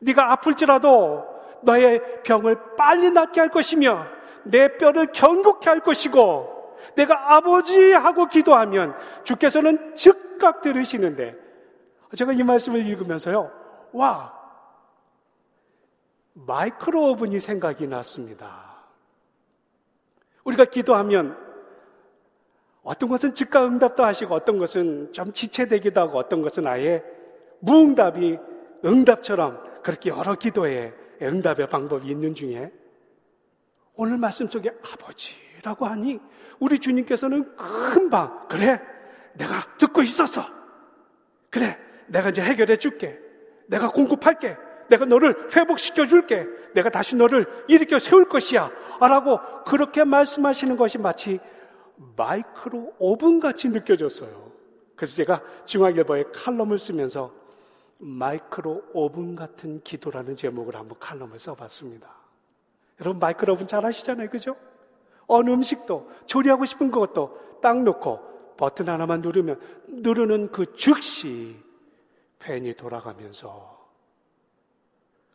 네가 0.00 0.32
아플지라도 0.32 1.26
너의 1.62 2.22
병을 2.22 2.76
빨리 2.76 3.10
낫게 3.10 3.38
할 3.38 3.50
것이며 3.50 4.06
내 4.44 4.78
뼈를 4.78 5.12
견고케 5.12 5.68
할 5.68 5.80
것이고 5.80 6.78
내가 6.96 7.36
아버지 7.36 7.92
하고 7.92 8.26
기도하면 8.26 8.94
주께서는 9.24 9.94
즉각 9.94 10.62
들으시는데 10.62 11.36
제가 12.16 12.32
이 12.32 12.42
말씀을 12.42 12.86
읽으면서요. 12.86 13.50
와 13.92 14.41
마이크로 16.34 17.12
오븐이 17.12 17.40
생각이 17.40 17.86
났습니다. 17.86 18.72
우리가 20.44 20.66
기도하면 20.66 21.36
어떤 22.82 23.08
것은 23.08 23.34
즉각 23.34 23.64
응답도 23.64 24.04
하시고 24.04 24.34
어떤 24.34 24.58
것은 24.58 25.12
좀 25.12 25.32
지체되기도 25.32 26.00
하고 26.00 26.18
어떤 26.18 26.42
것은 26.42 26.66
아예 26.66 27.02
무응답이 27.60 28.38
응답처럼 28.84 29.82
그렇게 29.82 30.10
여러 30.10 30.34
기도에 30.34 30.92
응답의 31.20 31.68
방법이 31.68 32.08
있는 32.08 32.34
중에 32.34 32.72
오늘 33.94 34.18
말씀 34.18 34.48
속에 34.48 34.70
아버지라고 34.82 35.86
하니 35.86 36.18
우리 36.58 36.78
주님께서는 36.78 37.56
금방 37.56 38.48
그래 38.48 38.80
내가 39.34 39.76
듣고 39.78 40.02
있었어 40.02 40.44
그래 41.50 41.78
내가 42.08 42.30
이제 42.30 42.42
해결해 42.42 42.76
줄게 42.76 43.18
내가 43.66 43.90
공급할게 43.90 44.56
내가 44.92 45.06
너를 45.06 45.48
회복시켜 45.56 46.06
줄게. 46.06 46.46
내가 46.74 46.90
다시 46.90 47.16
너를 47.16 47.46
일으켜 47.66 47.98
세울 47.98 48.28
것이야. 48.28 48.70
라고 49.00 49.40
그렇게 49.64 50.04
말씀하시는 50.04 50.76
것이 50.76 50.98
마치 50.98 51.40
마이크로 52.16 52.94
오븐 52.98 53.40
같이 53.40 53.68
느껴졌어요. 53.68 54.52
그래서 54.94 55.16
제가 55.16 55.42
중앙일보에 55.64 56.24
칼럼을 56.34 56.78
쓰면서 56.78 57.32
마이크로 57.98 58.82
오븐 58.92 59.34
같은 59.34 59.80
기도라는 59.82 60.36
제목을 60.36 60.76
한번 60.76 60.98
칼럼을 60.98 61.38
써봤습니다. 61.38 62.08
여러분 63.00 63.18
마이크로 63.18 63.54
오븐 63.54 63.66
잘 63.66 63.86
아시잖아요. 63.86 64.28
그죠? 64.28 64.56
어느 65.26 65.50
음식도 65.50 66.10
조리하고 66.26 66.66
싶은 66.66 66.90
것도 66.90 67.60
딱 67.62 67.82
놓고 67.82 68.54
버튼 68.58 68.90
하나만 68.90 69.22
누르면 69.22 69.58
누르는 69.88 70.52
그 70.52 70.76
즉시 70.76 71.56
팬이 72.40 72.74
돌아가면서 72.74 73.81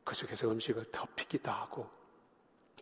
그 0.08 0.16
속에서 0.16 0.50
음식을 0.50 0.86
덮이기도 0.90 1.52
하고 1.52 1.86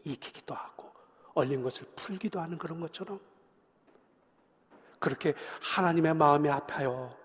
익히기도 0.03 0.53
하고 0.53 0.91
얼린 1.33 1.63
것을 1.63 1.87
풀기도 1.95 2.39
하는 2.39 2.59
그런 2.59 2.79
것처럼 2.79 3.19
그렇게 4.99 5.33
하나님의 5.59 6.13
마음에 6.13 6.51
아파요. 6.51 7.17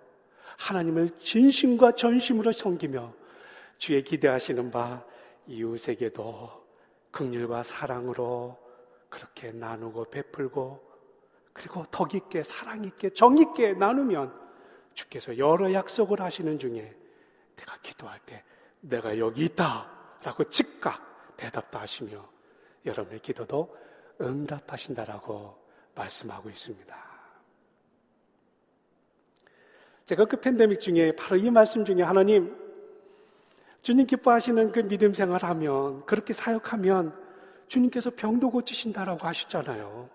하나님을 0.56 1.18
진심과 1.18 1.96
전심으로 1.96 2.50
섬기며 2.50 3.12
주의 3.76 4.02
기대하시는 4.02 4.70
바 4.70 5.04
이웃에게도 5.46 6.50
극률과 7.10 7.62
사랑으로 7.62 8.58
그렇게 9.10 9.52
나누고 9.52 10.06
베풀고 10.06 10.82
그리고 11.52 11.84
덕 11.90 12.14
있게 12.14 12.42
사랑 12.42 12.84
있게 12.84 13.10
정 13.10 13.36
있게 13.36 13.74
나누면 13.74 14.32
주께서 14.94 15.36
여러 15.36 15.70
약속을 15.70 16.22
하시는 16.22 16.58
중에 16.58 16.96
내가 17.56 17.76
기도할 17.82 18.18
때 18.24 18.44
내가 18.80 19.18
여기 19.18 19.44
있다. 19.44 19.88
라고 20.22 20.44
즉각 20.50 21.36
대답도 21.36 21.78
하시며 21.78 22.28
여러분의 22.84 23.20
기도도 23.20 23.76
응답하신다라고 24.20 25.56
말씀하고 25.94 26.50
있습니다. 26.50 27.10
제가 30.06 30.24
그 30.24 30.40
팬데믹 30.40 30.80
중에 30.80 31.14
바로 31.14 31.36
이 31.36 31.50
말씀 31.50 31.84
중에 31.84 32.02
하나님 32.02 32.56
주님 33.82 34.06
기뻐하시는 34.06 34.72
그 34.72 34.80
믿음 34.80 35.14
생활하면 35.14 36.04
그렇게 36.04 36.32
사역하면 36.32 37.16
주님께서 37.68 38.10
병도 38.10 38.50
고치신다라고 38.50 39.26
하셨잖아요. 39.26 40.10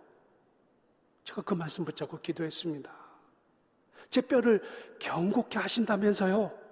제가 1.24 1.42
그 1.42 1.54
말씀 1.56 1.84
붙잡고 1.86 2.20
기도했습니다. 2.20 2.92
제 4.10 4.22
뼈를 4.22 4.62
경고케 5.00 5.58
하신다면서요. 5.58 6.65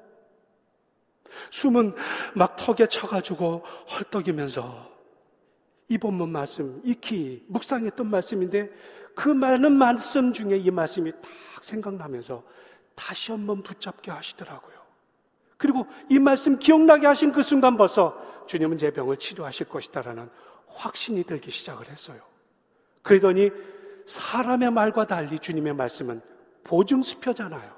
숨은 1.51 1.93
막 2.35 2.55
턱에 2.55 2.87
쳐가지고 2.87 3.63
헐떡이면서 3.91 4.91
이 5.89 5.97
본문 5.97 6.29
말씀, 6.29 6.81
익히 6.83 7.43
묵상했던 7.47 8.09
말씀인데 8.09 8.71
그 9.15 9.29
많은 9.29 9.71
말씀 9.73 10.33
중에 10.33 10.57
이 10.57 10.71
말씀이 10.71 11.11
딱 11.11 11.63
생각나면서 11.63 12.43
다시 12.95 13.31
한번 13.31 13.61
붙잡게 13.63 14.11
하시더라고요. 14.11 14.73
그리고 15.57 15.87
이 16.09 16.19
말씀 16.19 16.59
기억나게 16.59 17.07
하신 17.07 17.31
그 17.31 17.41
순간 17.41 17.77
벌써 17.77 18.17
주님은 18.47 18.77
제 18.77 18.91
병을 18.91 19.17
치료하실 19.17 19.69
것이다라는 19.69 20.29
확신이 20.67 21.23
들기 21.23 21.51
시작을 21.51 21.89
했어요. 21.89 22.19
그러더니 23.01 23.51
사람의 24.05 24.71
말과 24.71 25.05
달리 25.05 25.39
주님의 25.39 25.73
말씀은 25.75 26.21
보증수표잖아요. 26.63 27.71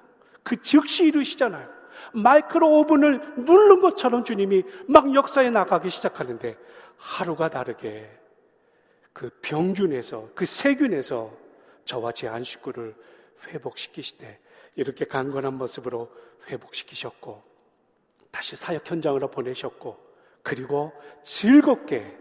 그 0.44 0.62
즉시 0.62 1.06
이루시잖아요. 1.06 1.74
마이크로 2.13 2.79
오븐을 2.79 3.21
누른 3.38 3.81
것처럼 3.81 4.23
주님이 4.23 4.63
막 4.88 5.13
역사에 5.13 5.49
나가기 5.49 5.89
시작하는데 5.89 6.58
하루가 6.97 7.49
다르게 7.49 8.10
그 9.13 9.29
병균에서 9.41 10.29
그 10.36 10.45
세균에서 10.45 11.31
저와 11.86 12.12
제 12.12 12.27
안식구를 12.27 12.95
회복시키시되 13.47 14.39
이렇게 14.75 15.05
강건한 15.05 15.53
모습으로 15.53 16.12
회복시키셨고 16.47 17.43
다시 18.31 18.55
사역 18.55 18.89
현장으로 18.89 19.29
보내셨고 19.29 19.97
그리고 20.43 20.91
즐겁게 21.23 22.17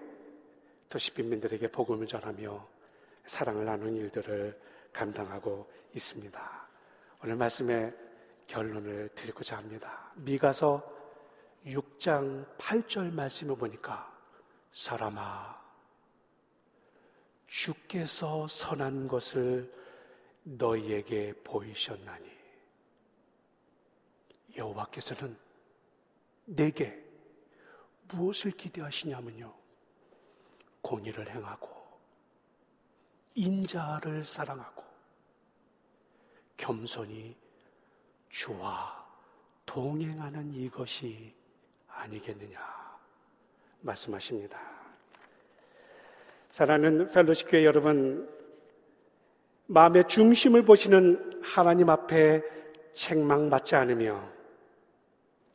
도시 0.88 1.10
빈민들에게 1.12 1.68
복음을 1.68 2.06
전하며 2.06 2.64
사랑을 3.26 3.64
나누는 3.64 3.96
일들을 3.96 4.56
감당하고 4.92 5.68
있습니다. 5.94 6.68
오늘 7.24 7.37
말씀의 7.37 7.92
결론을 8.46 9.11
드리고자 9.14 9.57
합니다. 9.57 10.12
미가서 10.16 10.83
6장 11.66 12.46
8절 12.59 13.12
말씀을 13.12 13.57
보니까 13.57 14.12
사람아 14.72 15.62
주께서 17.46 18.46
선한 18.48 19.09
것을 19.09 19.72
너희에게 20.42 21.33
보이셨나니 21.42 22.30
여호와께서는 24.57 25.38
내게 26.44 27.02
무엇을 28.09 28.50
기대하시냐면요 28.52 29.54
공의를 30.83 31.30
행하고 31.30 31.70
인자를 33.35 34.24
사랑하고 34.24 34.85
겸손히 36.57 37.37
주와 38.35 39.07
동행하는 39.64 40.53
이것이 40.53 41.33
아니겠느냐 41.87 42.59
말씀하십니다. 43.81 44.59
사랑하는 46.51 47.11
펠로시 47.11 47.44
교회 47.44 47.64
여러분, 47.64 48.29
마음의 49.66 50.09
중심을 50.09 50.64
보시는 50.64 51.42
하나님 51.44 51.88
앞에 51.88 52.42
책망 52.92 53.51
받지 53.51 53.77
않으며 53.77 54.20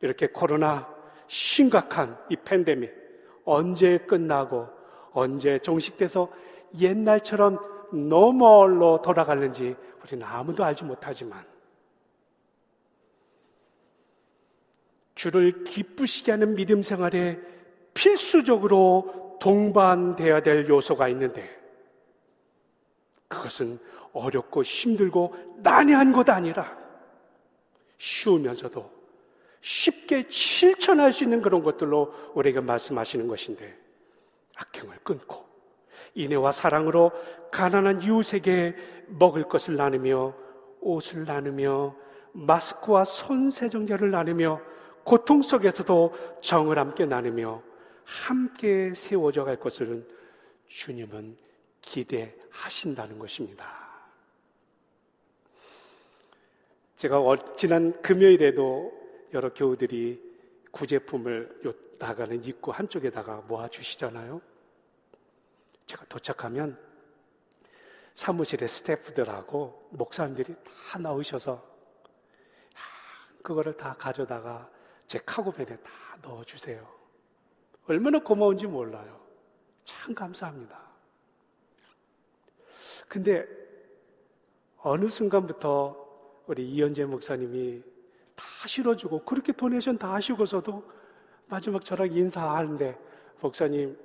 이렇게 0.00 0.28
코로나 0.28 0.88
심각한 1.26 2.18
이 2.30 2.36
팬데믹 2.36 2.92
언제 3.44 3.98
끝나고 3.98 4.68
언제 5.12 5.58
종식돼서 5.58 6.32
옛날처럼 6.78 7.58
normal로 7.92 9.02
돌아갈는지 9.02 9.76
우리는 10.02 10.26
아무도 10.26 10.64
알지 10.64 10.84
못하지만 10.84 11.49
주를 15.20 15.64
기쁘시게 15.64 16.32
하는 16.32 16.54
믿음 16.54 16.82
생활에 16.82 17.38
필수적으로 17.92 19.36
동반되어야 19.38 20.40
될 20.40 20.66
요소가 20.66 21.08
있는데 21.08 21.46
그것은 23.28 23.78
어렵고 24.14 24.62
힘들고 24.62 25.34
난해한 25.58 26.12
것 26.12 26.30
아니라 26.30 26.74
쉬우면서도 27.98 28.90
쉽게 29.60 30.24
실천할 30.30 31.12
수 31.12 31.24
있는 31.24 31.42
그런 31.42 31.62
것들로 31.62 32.14
우리에게 32.32 32.60
말씀하시는 32.60 33.28
것인데 33.28 33.76
악행을 34.56 35.00
끊고 35.02 35.44
인애와 36.14 36.50
사랑으로 36.50 37.12
가난한 37.52 38.00
이웃에게 38.00 38.74
먹을 39.08 39.42
것을 39.44 39.76
나누며 39.76 40.34
옷을 40.80 41.26
나누며 41.26 41.94
마스크와 42.32 43.04
손 43.04 43.50
세정제를 43.50 44.10
나누며 44.10 44.70
고통 45.04 45.42
속에서도 45.42 46.40
정을 46.40 46.78
함께 46.78 47.06
나누며 47.06 47.62
함께 48.04 48.92
세워져 48.94 49.44
갈 49.44 49.58
것을 49.58 50.06
주님은 50.68 51.36
기대하신다는 51.80 53.18
것입니다. 53.18 53.80
제가 56.96 57.18
지난 57.56 58.00
금요일에도 58.02 58.92
여러 59.32 59.52
교우들이 59.54 60.20
구제품을 60.70 61.62
나가는 61.98 62.44
입구 62.44 62.70
한쪽에다가 62.70 63.36
모아주시잖아요. 63.48 64.40
제가 65.86 66.04
도착하면 66.06 66.78
사무실의 68.14 68.68
스태프들하고 68.68 69.88
목사님들이 69.90 70.54
다 70.64 70.98
나오셔서 70.98 71.64
그거를 73.42 73.76
다 73.76 73.94
가져다가 73.98 74.68
제 75.10 75.18
카고밴에 75.26 75.76
다 75.78 75.90
넣어주세요. 76.22 76.86
얼마나 77.88 78.20
고마운지 78.20 78.68
몰라요. 78.68 79.20
참 79.84 80.14
감사합니다. 80.14 80.80
근데 83.08 83.44
어느 84.78 85.08
순간부터 85.08 86.42
우리 86.46 86.70
이현재 86.70 87.06
목사님이 87.06 87.82
다 88.36 88.44
실어주고 88.68 89.24
그렇게 89.24 89.52
도네이션 89.52 89.98
다 89.98 90.14
하시고서도 90.14 90.88
마지막 91.48 91.84
저랑 91.84 92.12
인사하는데 92.12 92.96
목사님 93.40 93.98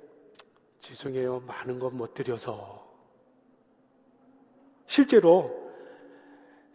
죄송해요. 0.80 1.38
많은 1.38 1.78
건 1.78 1.94
못 1.94 2.14
드려서. 2.14 2.84
실제로 4.88 5.70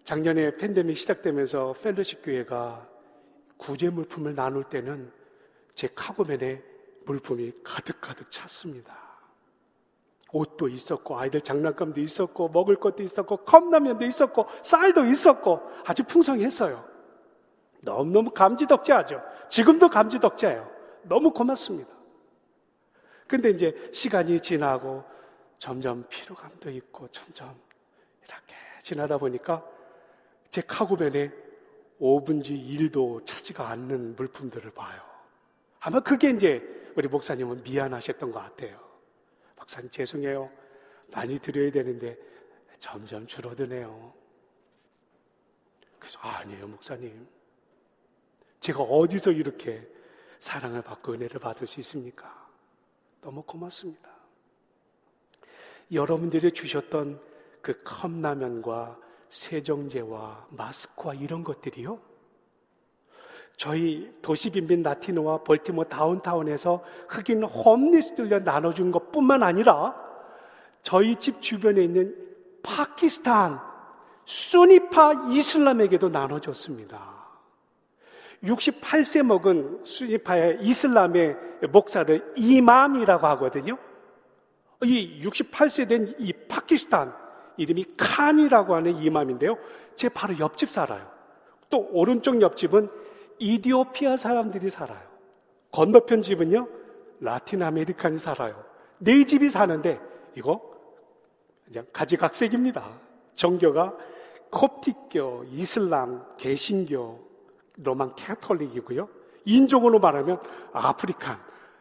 작년에 0.05 0.55
팬데믹 0.55 0.95
시작되면서 0.95 1.73
펠로십 1.81 2.23
교회가 2.23 2.89
구제 3.61 3.91
물품을 3.91 4.33
나눌 4.33 4.63
때는 4.63 5.11
제 5.75 5.87
카고맨에 5.93 6.63
물품이 7.05 7.53
가득가득 7.63 8.31
찼습니다. 8.31 8.97
옷도 10.33 10.67
있었고, 10.67 11.19
아이들 11.19 11.41
장난감도 11.41 12.01
있었고, 12.01 12.49
먹을 12.49 12.77
것도 12.77 13.03
있었고, 13.03 13.37
컵라면도 13.37 14.03
있었고, 14.03 14.47
쌀도 14.63 15.05
있었고, 15.05 15.61
아주 15.85 16.03
풍성했어요. 16.03 16.83
너무너무 17.83 18.31
감지덕지하죠. 18.31 19.21
지금도 19.49 19.89
감지덕지해요. 19.89 20.67
너무 21.03 21.31
고맙습니다. 21.31 21.91
근데 23.27 23.51
이제 23.51 23.91
시간이 23.93 24.39
지나고 24.39 25.03
점점 25.59 26.05
피로감도 26.09 26.69
있고 26.71 27.07
점점 27.09 27.55
이렇게 28.23 28.55
지나다 28.83 29.17
보니까 29.17 29.63
제 30.49 30.61
카고변에 30.61 31.31
5분지 32.01 32.49
1도 32.49 33.25
차지가 33.25 33.69
않는 33.69 34.15
물품들을 34.15 34.71
봐요. 34.71 35.01
아마 35.79 35.99
그게 35.99 36.31
이제 36.31 36.61
우리 36.95 37.07
목사님은 37.07 37.63
미안하셨던 37.63 38.31
것 38.31 38.39
같아요. 38.39 38.79
목사님 39.55 39.91
죄송해요. 39.91 40.49
많이 41.11 41.39
드려야 41.39 41.71
되는데 41.71 42.17
점점 42.79 43.27
줄어드네요. 43.27 44.13
그래서 45.99 46.19
아 46.21 46.43
니에요, 46.43 46.67
목사님. 46.67 47.27
제가 48.59 48.81
어디서 48.81 49.31
이렇게 49.31 49.87
사랑을 50.39 50.81
받고 50.81 51.13
은혜를 51.13 51.39
받을 51.39 51.67
수 51.67 51.79
있습니까? 51.81 52.49
너무 53.21 53.43
고맙습니다. 53.43 54.09
여러분들이 55.91 56.51
주셨던 56.51 57.21
그 57.61 57.83
컵라면과 57.83 58.99
세정제와 59.31 60.47
마스크와 60.49 61.15
이런 61.15 61.43
것들이요. 61.43 61.99
저희 63.57 64.11
도시 64.21 64.49
빈빈 64.49 64.83
라티노와 64.83 65.43
벌티모 65.43 65.85
다운타운에서 65.85 66.83
흑인 67.09 67.43
홈리스들려 67.43 68.39
나눠준 68.39 68.91
것 68.91 69.11
뿐만 69.11 69.43
아니라 69.43 69.95
저희 70.83 71.15
집 71.17 71.41
주변에 71.41 71.83
있는 71.83 72.15
파키스탄 72.63 73.59
수니파 74.25 75.29
이슬람에게도 75.31 76.09
나눠줬습니다. 76.09 77.21
68세 78.43 79.21
먹은 79.23 79.83
수니파의 79.83 80.59
이슬람의 80.61 81.37
목사를 81.71 82.33
이맘이라고 82.35 83.27
하거든요. 83.27 83.77
이 84.83 85.21
68세 85.23 85.87
된 85.87 86.15
이 86.17 86.33
파키스탄 86.33 87.20
이름이 87.57 87.85
칸이라고 87.97 88.75
하는 88.75 89.01
이맘인데요. 89.01 89.57
제 89.95 90.09
바로 90.09 90.37
옆집 90.39 90.69
살아요. 90.69 91.09
또 91.69 91.87
오른쪽 91.91 92.41
옆집은 92.41 92.89
이디오피아 93.39 94.17
사람들이 94.17 94.69
살아요. 94.69 95.01
건너편 95.71 96.21
집은요, 96.21 96.67
Latin 97.19 97.63
American이 97.63 98.19
살아요. 98.19 98.63
네 98.97 99.25
집이 99.25 99.49
사는데 99.49 99.99
이거 100.35 100.61
그냥 101.65 101.85
가지각색입니다. 101.93 102.83
종교가 103.35 103.95
콥틱교, 104.51 105.45
이슬람, 105.51 106.23
개신교, 106.37 107.19
Roman 107.77 108.15
Catholic이고요. 108.15 109.07
인종으로 109.45 109.99
말하면 109.99 110.39
African, 110.73 111.39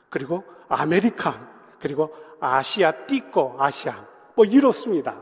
그리고 0.08 0.44
American, 0.68 1.48
그리고 1.80 2.14
asiático, 2.38 3.56
Asian. 3.58 4.06
뭐 4.34 4.44
이렇습니다. 4.44 5.20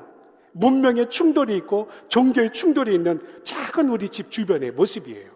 문명의 0.59 1.09
충돌이 1.09 1.57
있고 1.59 1.89
종교의 2.09 2.53
충돌이 2.53 2.95
있는 2.95 3.45
작은 3.45 3.89
우리 3.91 4.09
집 4.09 4.31
주변의 4.31 4.73
모습이에요. 4.73 5.31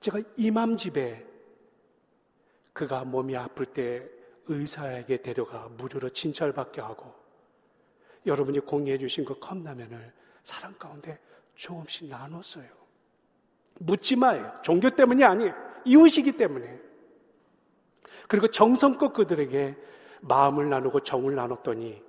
제가 0.00 0.20
이맘 0.36 0.76
집에 0.76 1.26
그가 2.72 3.04
몸이 3.04 3.36
아플 3.36 3.66
때 3.66 4.08
의사에게 4.46 5.22
데려가 5.22 5.68
무료로 5.76 6.10
진찰받게 6.10 6.80
하고 6.80 7.12
여러분이 8.24 8.60
공유해 8.60 8.98
주신 8.98 9.24
그 9.24 9.36
컵라면을 9.38 10.12
사랑 10.44 10.72
가운데 10.74 11.18
조금씩 11.56 12.08
나눴어요. 12.08 12.68
묻지 13.80 14.14
마요. 14.14 14.52
종교 14.62 14.90
때문이 14.90 15.24
아니에요. 15.24 15.54
이웃이기 15.84 16.36
때문에. 16.36 16.78
그리고 18.28 18.46
정성껏 18.46 19.12
그들에게 19.12 19.76
마음을 20.20 20.68
나누고 20.68 21.00
정을 21.00 21.34
나눴더니 21.34 22.02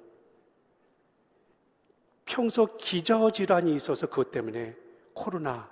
평소 2.28 2.78
기저질환이 2.78 3.74
있어서 3.76 4.08
그것 4.08 4.32
때문에 4.32 4.76
코로나 5.14 5.68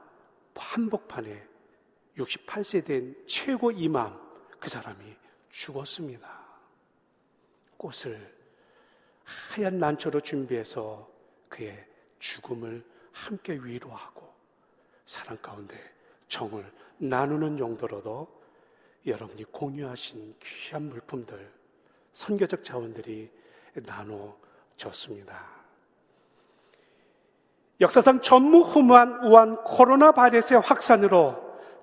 한복판에 0.56 1.48
68세 2.18 2.86
된 2.86 3.16
최고 3.28 3.72
이맘 3.72 4.20
그 4.60 4.70
사람이 4.70 5.16
죽었습니다. 5.52 6.46
꽃을 7.78 8.34
하얀 9.24 9.80
난초로 9.80 10.22
준비해서 10.22 11.10
그의 11.50 11.86
죽음을 12.20 12.84
함께 13.12 13.54
위로하고 13.54 14.34
사랑 15.06 15.38
가운데 15.42 15.78
정을 16.30 16.72
나누는 16.98 17.60
용도로도 17.60 18.44
여러분이 19.06 19.44
공유하신 19.46 20.36
귀한 20.42 20.90
물품들, 20.90 21.52
선교적 22.14 22.64
자원들이 22.64 23.30
나눠졌습니다. 23.76 25.65
역사상 27.82 28.22
전무후무한 28.22 29.26
우한 29.26 29.58
코로나 29.64 30.12
바이러스의 30.12 30.62
확산으로 30.62 31.36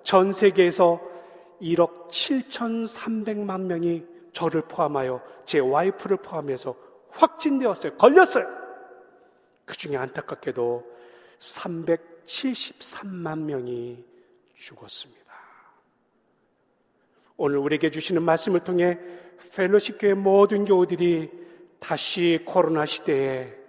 전 0.03 0.33
세계에서 0.33 1.01
1억 1.61 2.09
7,300만 2.09 3.63
명이 3.63 4.05
저를 4.33 4.63
포함하여 4.63 5.21
제 5.45 5.59
와이프를 5.59 6.17
포함해서 6.19 6.77
확진되었어요. 7.11 7.97
걸렸어요. 7.97 8.47
그 9.67 9.77
중에 9.77 9.97
안타깝게도 9.97 10.85
373만 11.39 13.41
명이 13.41 14.05
죽었습니다. 14.55 15.21
오늘 17.37 17.59
우리에게 17.59 17.91
주시는 17.91 18.23
말씀을 18.23 18.61
통해 18.61 18.99
펠로시 19.55 19.99
교회 19.99 20.15
모든 20.15 20.65
교우들이 20.65 21.31
다시 21.79 22.41
코로나 22.47 22.87
시대에 22.87 23.62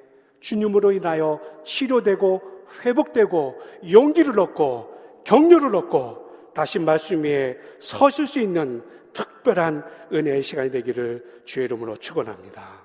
주님으로 0.44 0.91
인하여 0.91 1.39
치료되고 1.64 2.41
회복되고 2.86 3.62
용기를 3.89 4.39
얻고 4.39 5.24
격려를 5.24 5.76
얻고 5.76 6.52
다시 6.54 6.80
말씀 6.80 7.24
위에 7.24 7.58
서실 7.80 8.28
수 8.28 8.39
있는 8.39 8.84
특별한 9.14 9.84
은혜의 10.12 10.41
시간이 10.41 10.70
되기를 10.70 11.41
주의 11.46 11.66
이름으로 11.66 11.96
축원합니다. 11.98 12.82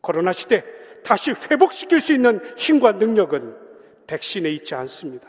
코로나 0.00 0.32
시대 0.32 0.64
다시 1.04 1.32
회복시킬 1.32 2.00
수 2.00 2.12
있는 2.14 2.40
힘과 2.56 2.92
능력은 2.92 3.54
백신에 4.06 4.48
있지 4.50 4.74
않습니다. 4.74 5.28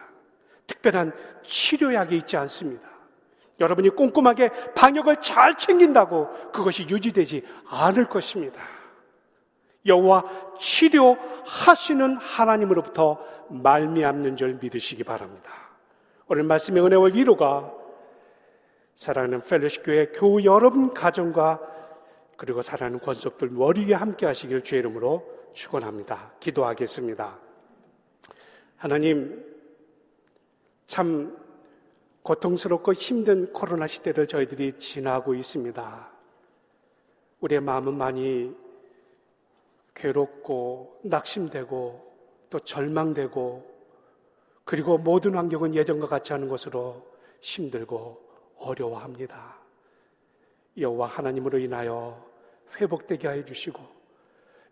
특별한 0.66 1.12
치료약이 1.44 2.16
있지 2.18 2.38
않습니다. 2.38 2.88
여러분이 3.60 3.90
꼼꼼하게 3.90 4.50
방역을 4.76 5.18
잘 5.22 5.58
챙긴다고 5.58 6.52
그것이 6.54 6.88
유지되지 6.90 7.44
않을 7.68 8.08
것입니다. 8.08 8.79
여호와 9.90 10.56
치료하시는 10.58 12.18
하나님으로부터 12.18 13.20
말미암는 13.50 14.38
줄 14.38 14.58
믿으시기 14.62 15.04
바랍니다. 15.04 15.52
오늘 16.28 16.44
말씀의 16.44 16.86
은혜와 16.86 17.10
위로가 17.14 17.74
사랑하는 18.96 19.42
펠로시 19.42 19.82
교회 19.82 20.08
교우 20.08 20.44
여러분 20.44 20.94
가정과 20.94 21.60
그리고 22.38 22.62
사랑하는 22.62 23.00
권속들 23.00 23.50
머리 23.50 23.86
위에 23.86 23.94
함께 23.94 24.26
하시길 24.26 24.64
주의 24.64 24.80
이름으로 24.80 25.26
축원합니다. 25.54 26.34
기도하겠습니다. 26.40 27.38
하나님 28.78 29.44
참 30.88 31.38
고통스럽고 32.24 32.94
힘든 32.94 33.52
코로나 33.52 33.88
시대를 33.88 34.28
저희들이 34.28 34.80
지나고 34.80 35.34
있습니다. 35.34 36.10
우리의 37.42 37.62
마음은 37.62 37.98
많이 37.98 38.56
괴롭고 40.00 41.00
낙심되고 41.04 42.10
또 42.50 42.60
절망되고 42.60 43.80
그리고 44.64 44.98
모든 44.98 45.36
환경은 45.36 45.76
예전과 45.76 46.08
같지 46.08 46.34
않은 46.34 46.48
것으로 46.48 47.06
힘들고 47.42 48.22
어려워합니다. 48.58 49.58
여호와 50.78 51.08
하나님으로 51.08 51.60
인하여 51.60 52.26
회복되게 52.80 53.28
하여 53.28 53.44
주시고 53.44 53.82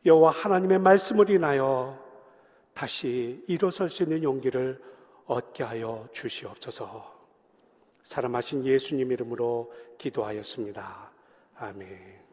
여호와 0.06 0.32
하나님의 0.32 0.80
말씀을 0.80 1.30
인하여 1.30 2.02
다시 2.74 3.44
일어설 3.48 3.90
수 3.90 4.04
있는 4.04 4.24
용기를 4.24 4.82
얻게 5.26 5.64
하여 5.64 6.08
주시옵소서. 6.14 7.16
사랑하신 8.04 8.66
예수님 8.66 9.12
이름으로 9.12 9.74
기도하였습니다. 9.98 11.12
아멘. 11.56 12.27